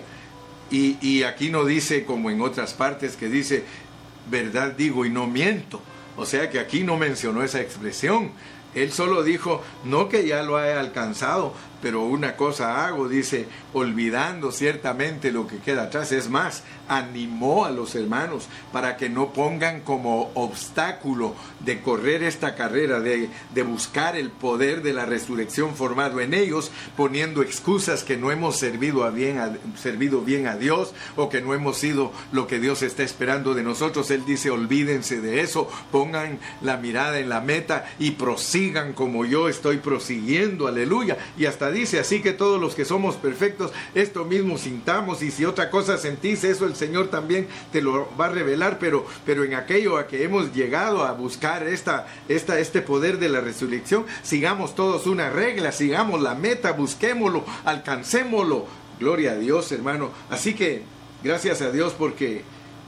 [0.71, 3.63] Y, y aquí no dice como en otras partes que dice,
[4.29, 5.81] verdad digo y no miento.
[6.15, 8.31] O sea que aquí no mencionó esa expresión.
[8.75, 11.53] Él solo dijo, no que ya lo haya alcanzado,
[11.83, 16.13] pero una cosa hago, dice, olvidando ciertamente lo que queda atrás.
[16.13, 22.55] Es más, animó a los hermanos para que no pongan como obstáculo de correr esta
[22.55, 23.29] carrera, de,
[23.63, 29.03] buscar el poder de la resurrección formado en ellos, poniendo excusas que no hemos servido,
[29.03, 29.37] a bien,
[29.75, 33.63] servido bien a Dios o que no hemos sido lo que Dios está esperando de
[33.63, 34.09] nosotros.
[34.09, 39.49] Él dice, olvídense de eso, pongan la mirada en la meta y prosigan como yo
[39.49, 41.17] estoy prosiguiendo, aleluya.
[41.37, 45.43] Y hasta dice, así que todos los que somos perfectos, esto mismo sintamos y si
[45.43, 49.55] otra cosa sentís, eso el Señor también te lo va a revelar, pero, pero en
[49.55, 54.75] aquello a que hemos llegado a buscar esta, esta, este poder de la resurrección, sigamos
[54.75, 58.65] todos una regla, sigamos la meta, busquémoslo, alcancémoslo.
[58.99, 60.11] Gloria a Dios, hermano.
[60.29, 60.83] Así que,
[61.23, 62.43] gracias a Dios porque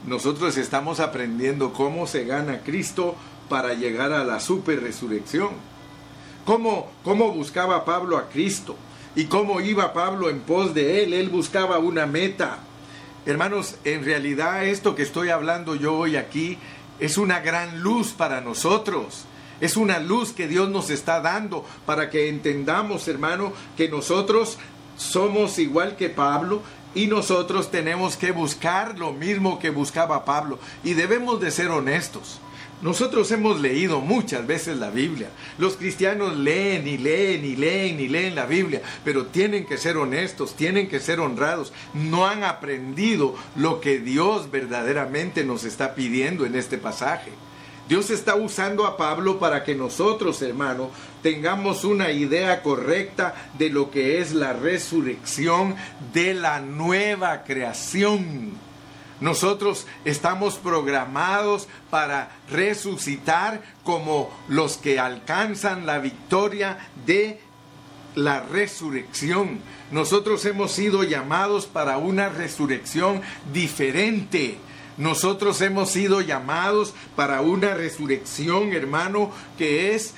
[0.06, 3.16] nosotros estamos aprendiendo cómo se gana Cristo
[3.48, 5.50] para llegar a la super resurrección.
[6.46, 8.76] ¿Cómo, cómo buscaba Pablo a Cristo?
[9.16, 11.12] ¿Y cómo iba Pablo en pos de él?
[11.12, 12.60] Él buscaba una meta.
[13.26, 16.56] Hermanos, en realidad esto que estoy hablando yo hoy aquí
[17.00, 19.24] es una gran luz para nosotros.
[19.60, 24.56] Es una luz que Dios nos está dando para que entendamos, hermano, que nosotros
[24.96, 26.62] somos igual que Pablo
[26.94, 32.38] y nosotros tenemos que buscar lo mismo que buscaba Pablo y debemos de ser honestos.
[32.82, 35.30] Nosotros hemos leído muchas veces la Biblia.
[35.56, 39.96] Los cristianos leen y leen y leen y leen la Biblia, pero tienen que ser
[39.96, 41.72] honestos, tienen que ser honrados.
[41.94, 47.30] No han aprendido lo que Dios verdaderamente nos está pidiendo en este pasaje.
[47.88, 50.90] Dios está usando a Pablo para que nosotros, hermano,
[51.22, 55.76] tengamos una idea correcta de lo que es la resurrección
[56.12, 58.65] de la nueva creación.
[59.20, 67.40] Nosotros estamos programados para resucitar como los que alcanzan la victoria de
[68.14, 69.60] la resurrección.
[69.90, 74.58] Nosotros hemos sido llamados para una resurrección diferente.
[74.96, 80.14] Nosotros hemos sido llamados para una resurrección, hermano, que es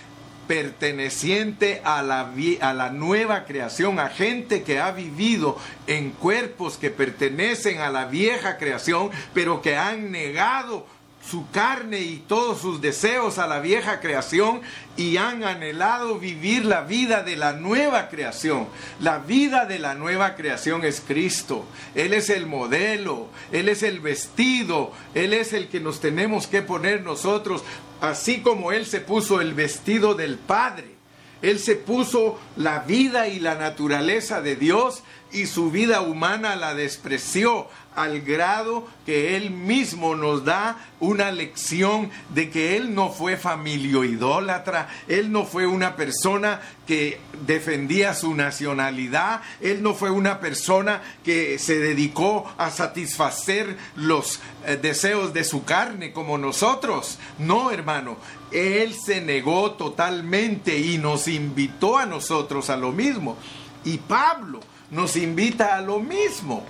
[0.48, 6.90] perteneciente a la, a la nueva creación, a gente que ha vivido en cuerpos que
[6.90, 10.86] pertenecen a la vieja creación, pero que han negado
[11.28, 14.62] su carne y todos sus deseos a la vieja creación
[14.96, 18.66] y han anhelado vivir la vida de la nueva creación.
[19.00, 21.66] La vida de la nueva creación es Cristo.
[21.94, 26.62] Él es el modelo, Él es el vestido, Él es el que nos tenemos que
[26.62, 27.62] poner nosotros,
[28.00, 30.98] así como Él se puso el vestido del Padre.
[31.42, 35.02] Él se puso la vida y la naturaleza de Dios
[35.32, 37.68] y su vida humana la despreció
[37.98, 44.88] al grado que él mismo nos da una lección de que él no fue idólatra,
[45.08, 51.58] él no fue una persona que defendía su nacionalidad, él no fue una persona que
[51.58, 57.18] se dedicó a satisfacer los eh, deseos de su carne como nosotros.
[57.38, 58.16] No, hermano,
[58.52, 63.36] él se negó totalmente y nos invitó a nosotros a lo mismo.
[63.84, 64.60] Y Pablo
[64.90, 66.64] nos invita a lo mismo.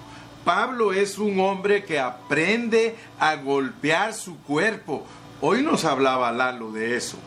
[0.44, 5.06] Pablo es un hombre que aprende a golpear su cuerpo.
[5.40, 7.18] Hoy nos hablaba Lalo de eso.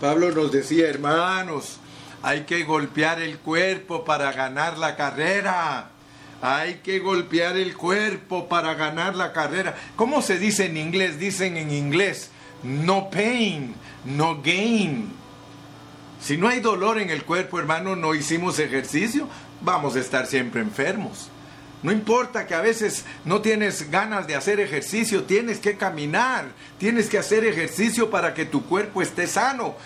[0.00, 1.78] Pablo nos decía, hermanos,
[2.22, 5.90] hay que golpear el cuerpo para ganar la carrera.
[6.42, 9.74] Hay que golpear el cuerpo para ganar la carrera.
[9.96, 11.18] ¿Cómo se dice en inglés?
[11.18, 12.30] Dicen en inglés,
[12.62, 13.74] no pain,
[14.04, 15.12] no gain.
[16.26, 19.28] Si no hay dolor en el cuerpo, hermano, no hicimos ejercicio,
[19.60, 21.28] vamos a estar siempre enfermos.
[21.84, 26.46] No importa que a veces no tienes ganas de hacer ejercicio, tienes que caminar,
[26.78, 29.76] tienes que hacer ejercicio para que tu cuerpo esté sano.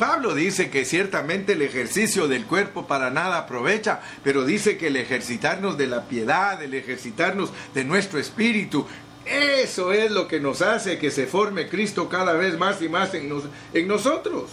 [0.00, 4.96] Pablo dice que ciertamente el ejercicio del cuerpo para nada aprovecha, pero dice que el
[4.96, 8.84] ejercitarnos de la piedad, el ejercitarnos de nuestro espíritu,
[9.24, 13.14] eso es lo que nos hace que se forme Cristo cada vez más y más
[13.14, 13.32] en,
[13.74, 14.50] en nosotros.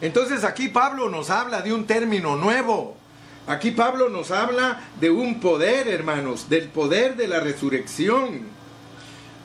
[0.00, 2.96] Entonces aquí Pablo nos habla de un término nuevo.
[3.46, 8.42] Aquí Pablo nos habla de un poder, hermanos, del poder de la resurrección.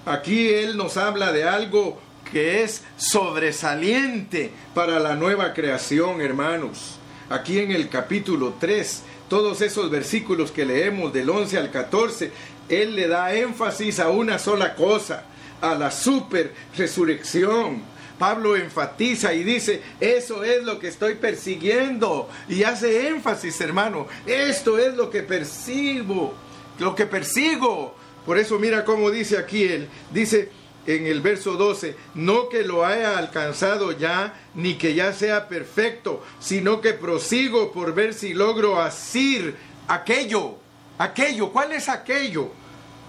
[0.05, 1.99] Aquí él nos habla de algo
[2.31, 6.99] que es sobresaliente para la nueva creación, hermanos.
[7.29, 12.31] Aquí en el capítulo 3, todos esos versículos que leemos del 11 al 14,
[12.69, 15.23] él le da énfasis a una sola cosa,
[15.61, 22.29] a la super resurrección Pablo enfatiza y dice, eso es lo que estoy persiguiendo.
[22.47, 26.33] Y hace énfasis, hermano, esto es lo que percibo,
[26.79, 27.95] lo que persigo.
[28.25, 30.49] Por eso mira cómo dice aquí él, dice
[30.87, 36.23] en el verso 12, no que lo haya alcanzado ya, ni que ya sea perfecto,
[36.39, 39.55] sino que prosigo por ver si logro asir
[39.87, 40.55] aquello,
[40.97, 42.49] aquello, ¿cuál es aquello?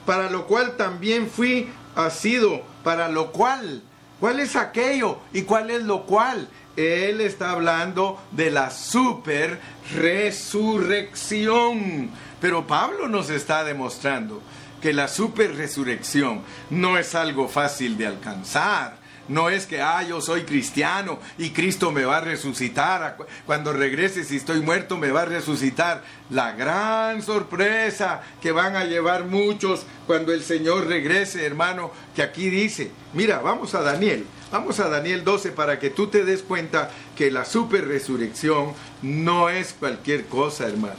[0.05, 3.83] Para lo cual también fui asido, para lo cual
[4.21, 6.49] ¿Cuál es aquello y cuál es lo cual?
[6.77, 9.61] Él está hablando de la super
[9.95, 12.11] resurrección.
[12.41, 14.43] Pero Pablo nos está demostrando
[14.81, 18.99] que la super resurrección no es algo fácil de alcanzar
[19.29, 23.17] no es que, ah, yo soy cristiano y Cristo me va a resucitar.
[23.45, 26.05] Cuando regrese, si estoy muerto, me va a resucitar.
[26.31, 32.51] La gran sorpresa que van a llevar muchos cuando el Señor regrese, hermano, que aquí
[32.51, 34.27] dice, mira, vamos a Daniel.
[34.53, 39.49] Vamos a Daniel 12 para que tú te des cuenta que la super resurrección no
[39.49, 40.95] es cualquier cosa, hermano.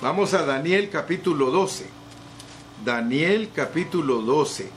[0.00, 1.86] Vamos a Daniel capítulo 12.
[2.84, 4.70] Daniel capítulo 12.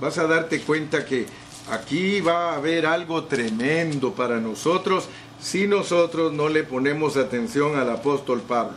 [0.00, 1.26] Vas a darte cuenta que
[1.70, 5.06] Aquí va a haber algo tremendo para nosotros
[5.38, 8.76] si nosotros no le ponemos atención al apóstol Pablo.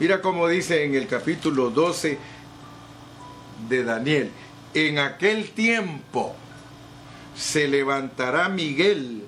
[0.00, 2.18] Mira cómo dice en el capítulo 12
[3.68, 4.30] de Daniel,
[4.72, 6.34] en aquel tiempo
[7.36, 9.24] se levantará Miguel,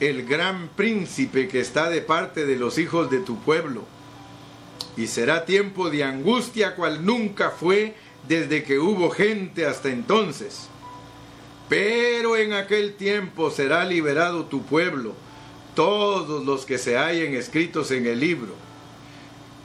[0.00, 3.84] el gran príncipe que está de parte de los hijos de tu pueblo,
[4.96, 7.94] y será tiempo de angustia cual nunca fue
[8.26, 10.68] desde que hubo gente hasta entonces
[11.68, 15.14] pero en aquel tiempo será liberado tu pueblo,
[15.74, 18.54] todos los que se hallen escritos en el libro.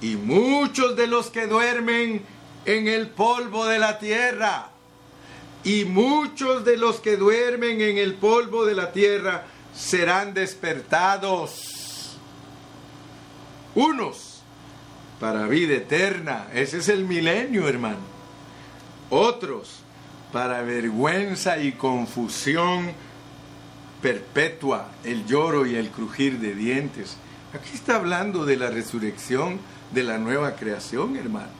[0.01, 2.23] Y muchos de los que duermen
[2.65, 4.69] en el polvo de la tierra,
[5.63, 9.45] y muchos de los que duermen en el polvo de la tierra
[9.75, 12.17] serán despertados.
[13.75, 14.41] Unos
[15.19, 17.99] para vida eterna, ese es el milenio, hermano.
[19.09, 19.81] Otros
[20.31, 22.91] para vergüenza y confusión
[24.01, 27.17] perpetua, el lloro y el crujir de dientes.
[27.53, 29.59] Aquí está hablando de la resurrección
[29.91, 31.59] de la nueva creación, hermano.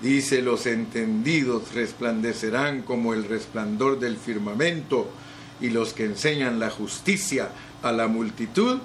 [0.00, 5.10] Dice, los entendidos resplandecerán como el resplandor del firmamento
[5.60, 7.50] y los que enseñan la justicia
[7.82, 8.78] a la multitud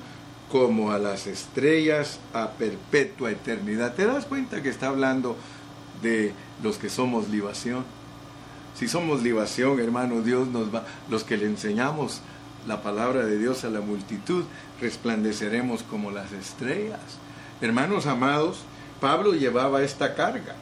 [0.52, 3.94] como a las estrellas a perpetua eternidad.
[3.94, 5.38] ¿Te das cuenta que está hablando
[6.02, 6.34] de
[6.64, 7.84] los que somos libación?
[8.78, 12.22] Si somos libación, hermano, Dios nos va, los que le enseñamos
[12.68, 14.44] la palabra de Dios a la multitud,
[14.82, 17.00] resplandeceremos como las estrellas.
[17.62, 18.64] Hermanos amados,
[19.00, 20.56] Pablo llevaba esta carga.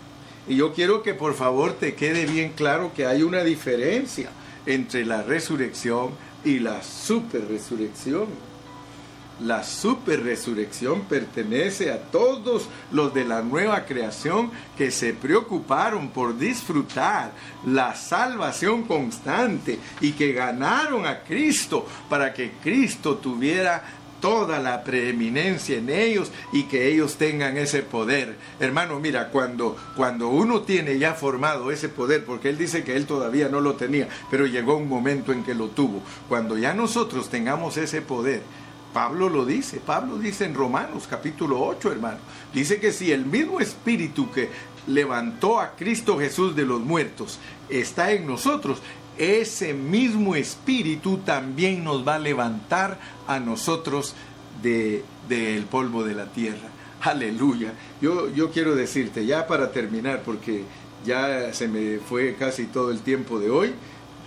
[0.47, 4.29] Y yo quiero que por favor te quede bien claro que hay una diferencia
[4.65, 6.11] entre la resurrección
[6.43, 8.27] y la superresurrección.
[9.41, 17.31] La superresurrección pertenece a todos los de la nueva creación que se preocuparon por disfrutar
[17.65, 23.83] la salvación constante y que ganaron a Cristo para que Cristo tuviera
[24.23, 28.37] toda la preeminencia en ellos y que ellos tengan ese poder.
[28.57, 33.05] Hermano, mira, cuando, cuando uno tiene ya formado ese poder, porque él dice que él
[33.05, 37.27] todavía no lo tenía, pero llegó un momento en que lo tuvo, cuando ya nosotros
[37.27, 38.43] tengamos ese poder,
[38.93, 42.19] Pablo lo dice, Pablo dice en Romanos capítulo 8, hermano,
[42.53, 44.49] dice que si el mismo espíritu que
[44.87, 47.39] levantó a Cristo Jesús de los muertos
[47.69, 48.79] está en nosotros,
[49.17, 54.13] ese mismo espíritu también nos va a levantar a nosotros
[54.61, 56.69] del de, polvo de la tierra.
[57.01, 57.73] Aleluya.
[58.01, 60.63] Yo, yo quiero decirte, ya para terminar, porque
[61.05, 63.73] ya se me fue casi todo el tiempo de hoy,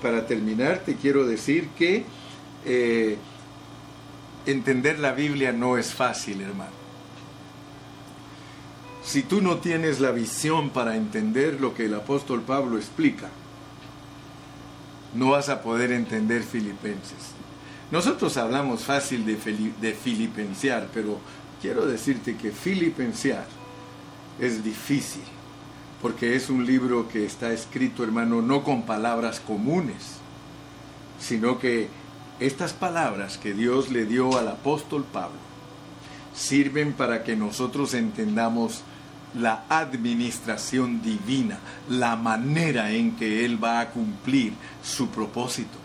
[0.03, 2.05] para terminar te quiero decir que
[2.65, 3.17] eh,
[4.47, 6.87] entender la Biblia no es fácil, hermano.
[9.05, 13.29] Si tú no tienes la visión para entender lo que el apóstol Pablo explica,
[15.15, 17.35] no vas a poder entender Filipenses.
[17.91, 19.37] Nosotros hablamos fácil de,
[19.81, 21.21] de filipenciar, pero
[21.63, 23.47] quiero decirte que filipenciar
[24.41, 25.23] es difícil,
[26.03, 30.19] porque es un libro que está escrito, hermano, no con palabras comunes,
[31.21, 31.89] sino que
[32.41, 35.39] estas palabras que Dios le dio al apóstol Pablo
[36.35, 38.83] sirven para que nosotros entendamos
[39.35, 41.59] la administración divina,
[41.89, 45.79] la manera en que Él va a cumplir su propósito.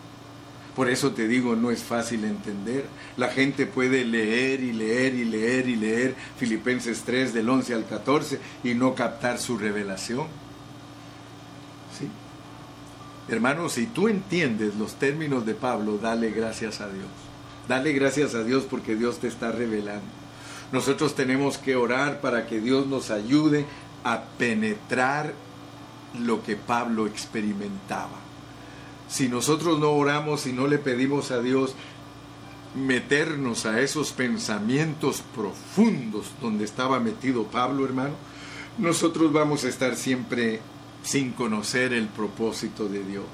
[0.76, 2.86] Por eso te digo, no es fácil entender.
[3.18, 7.86] La gente puede leer y leer y leer y leer Filipenses 3 del 11 al
[7.86, 10.26] 14 y no captar su revelación.
[13.32, 17.08] Hermanos, si tú entiendes los términos de Pablo, dale gracias a Dios.
[17.66, 20.04] Dale gracias a Dios porque Dios te está revelando.
[20.70, 23.64] Nosotros tenemos que orar para que Dios nos ayude
[24.04, 25.32] a penetrar
[26.18, 28.20] lo que Pablo experimentaba.
[29.08, 31.74] Si nosotros no oramos y no le pedimos a Dios
[32.74, 38.14] meternos a esos pensamientos profundos donde estaba metido Pablo, hermano,
[38.76, 40.60] nosotros vamos a estar siempre
[41.02, 43.26] sin conocer el propósito de Dios.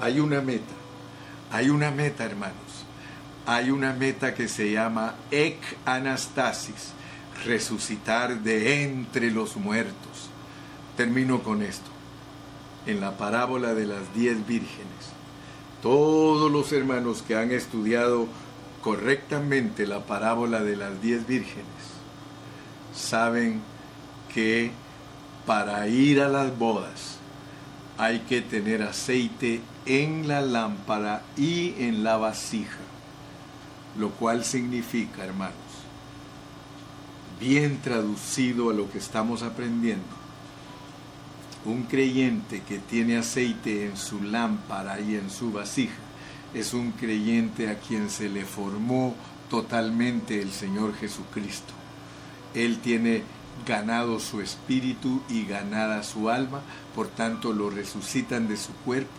[0.00, 0.74] Hay una meta,
[1.50, 2.56] hay una meta, hermanos.
[3.44, 6.92] Hay una meta que se llama Ek Anastasis,
[7.44, 10.30] resucitar de entre los muertos.
[10.96, 11.90] Termino con esto.
[12.86, 15.12] En la parábola de las diez vírgenes,
[15.82, 18.28] todos los hermanos que han estudiado
[18.82, 21.92] correctamente la parábola de las diez vírgenes
[22.94, 23.60] saben
[24.32, 24.70] que
[25.46, 27.18] para ir a las bodas
[27.98, 32.78] hay que tener aceite en la lámpara y en la vasija,
[33.98, 35.54] lo cual significa, hermanos,
[37.38, 40.22] bien traducido a lo que estamos aprendiendo,
[41.64, 45.94] un creyente que tiene aceite en su lámpara y en su vasija
[46.54, 49.14] es un creyente a quien se le formó
[49.48, 51.72] totalmente el Señor Jesucristo.
[52.54, 53.22] Él tiene
[53.66, 56.60] ganado su espíritu y ganada su alma,
[56.94, 59.10] por tanto lo resucitan de su cuerpo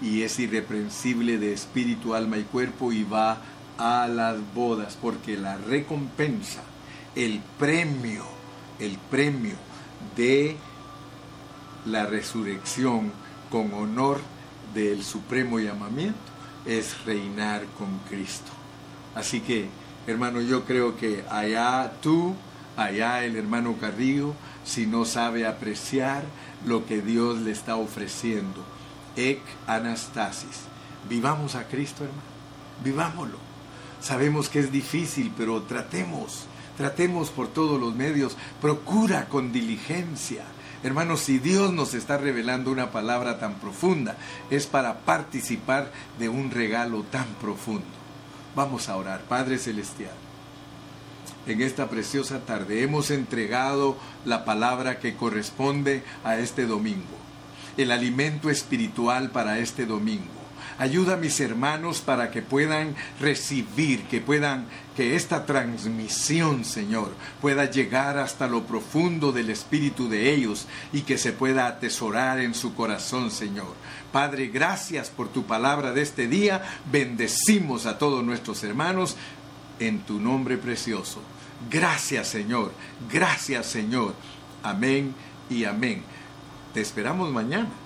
[0.00, 3.38] y es irreprensible de espíritu, alma y cuerpo y va
[3.78, 6.62] a las bodas, porque la recompensa,
[7.14, 8.24] el premio,
[8.78, 9.56] el premio
[10.16, 10.56] de
[11.86, 13.12] la resurrección
[13.50, 14.20] con honor
[14.74, 16.18] del supremo llamamiento
[16.66, 18.50] es reinar con Cristo.
[19.14, 19.68] Así que,
[20.06, 22.34] hermano, yo creo que allá tú
[22.76, 26.24] allá el hermano Carrillo si no sabe apreciar
[26.66, 28.64] lo que Dios le está ofreciendo.
[29.16, 30.62] Ec Anastasis.
[31.08, 32.22] Vivamos a Cristo, hermano.
[32.84, 33.38] Vivámoslo.
[34.00, 36.46] Sabemos que es difícil, pero tratemos,
[36.76, 38.36] tratemos por todos los medios.
[38.60, 40.44] Procura con diligencia.
[40.82, 44.16] Hermanos, si Dios nos está revelando una palabra tan profunda,
[44.48, 47.84] es para participar de un regalo tan profundo.
[48.56, 50.29] Vamos a orar, Padre Celestial.
[51.46, 57.16] En esta preciosa tarde hemos entregado la palabra que corresponde a este domingo,
[57.76, 60.40] el alimento espiritual para este domingo.
[60.78, 64.64] Ayuda a mis hermanos para que puedan recibir, que puedan,
[64.96, 67.12] que esta transmisión, Señor,
[67.42, 72.54] pueda llegar hasta lo profundo del espíritu de ellos y que se pueda atesorar en
[72.54, 73.74] su corazón, Señor.
[74.10, 76.62] Padre, gracias por tu palabra de este día.
[76.90, 79.16] Bendecimos a todos nuestros hermanos
[79.80, 81.20] en tu nombre precioso.
[81.68, 82.72] Gracias Señor,
[83.10, 84.14] gracias Señor.
[84.62, 85.14] Amén
[85.48, 86.02] y amén.
[86.72, 87.70] Te esperamos mañana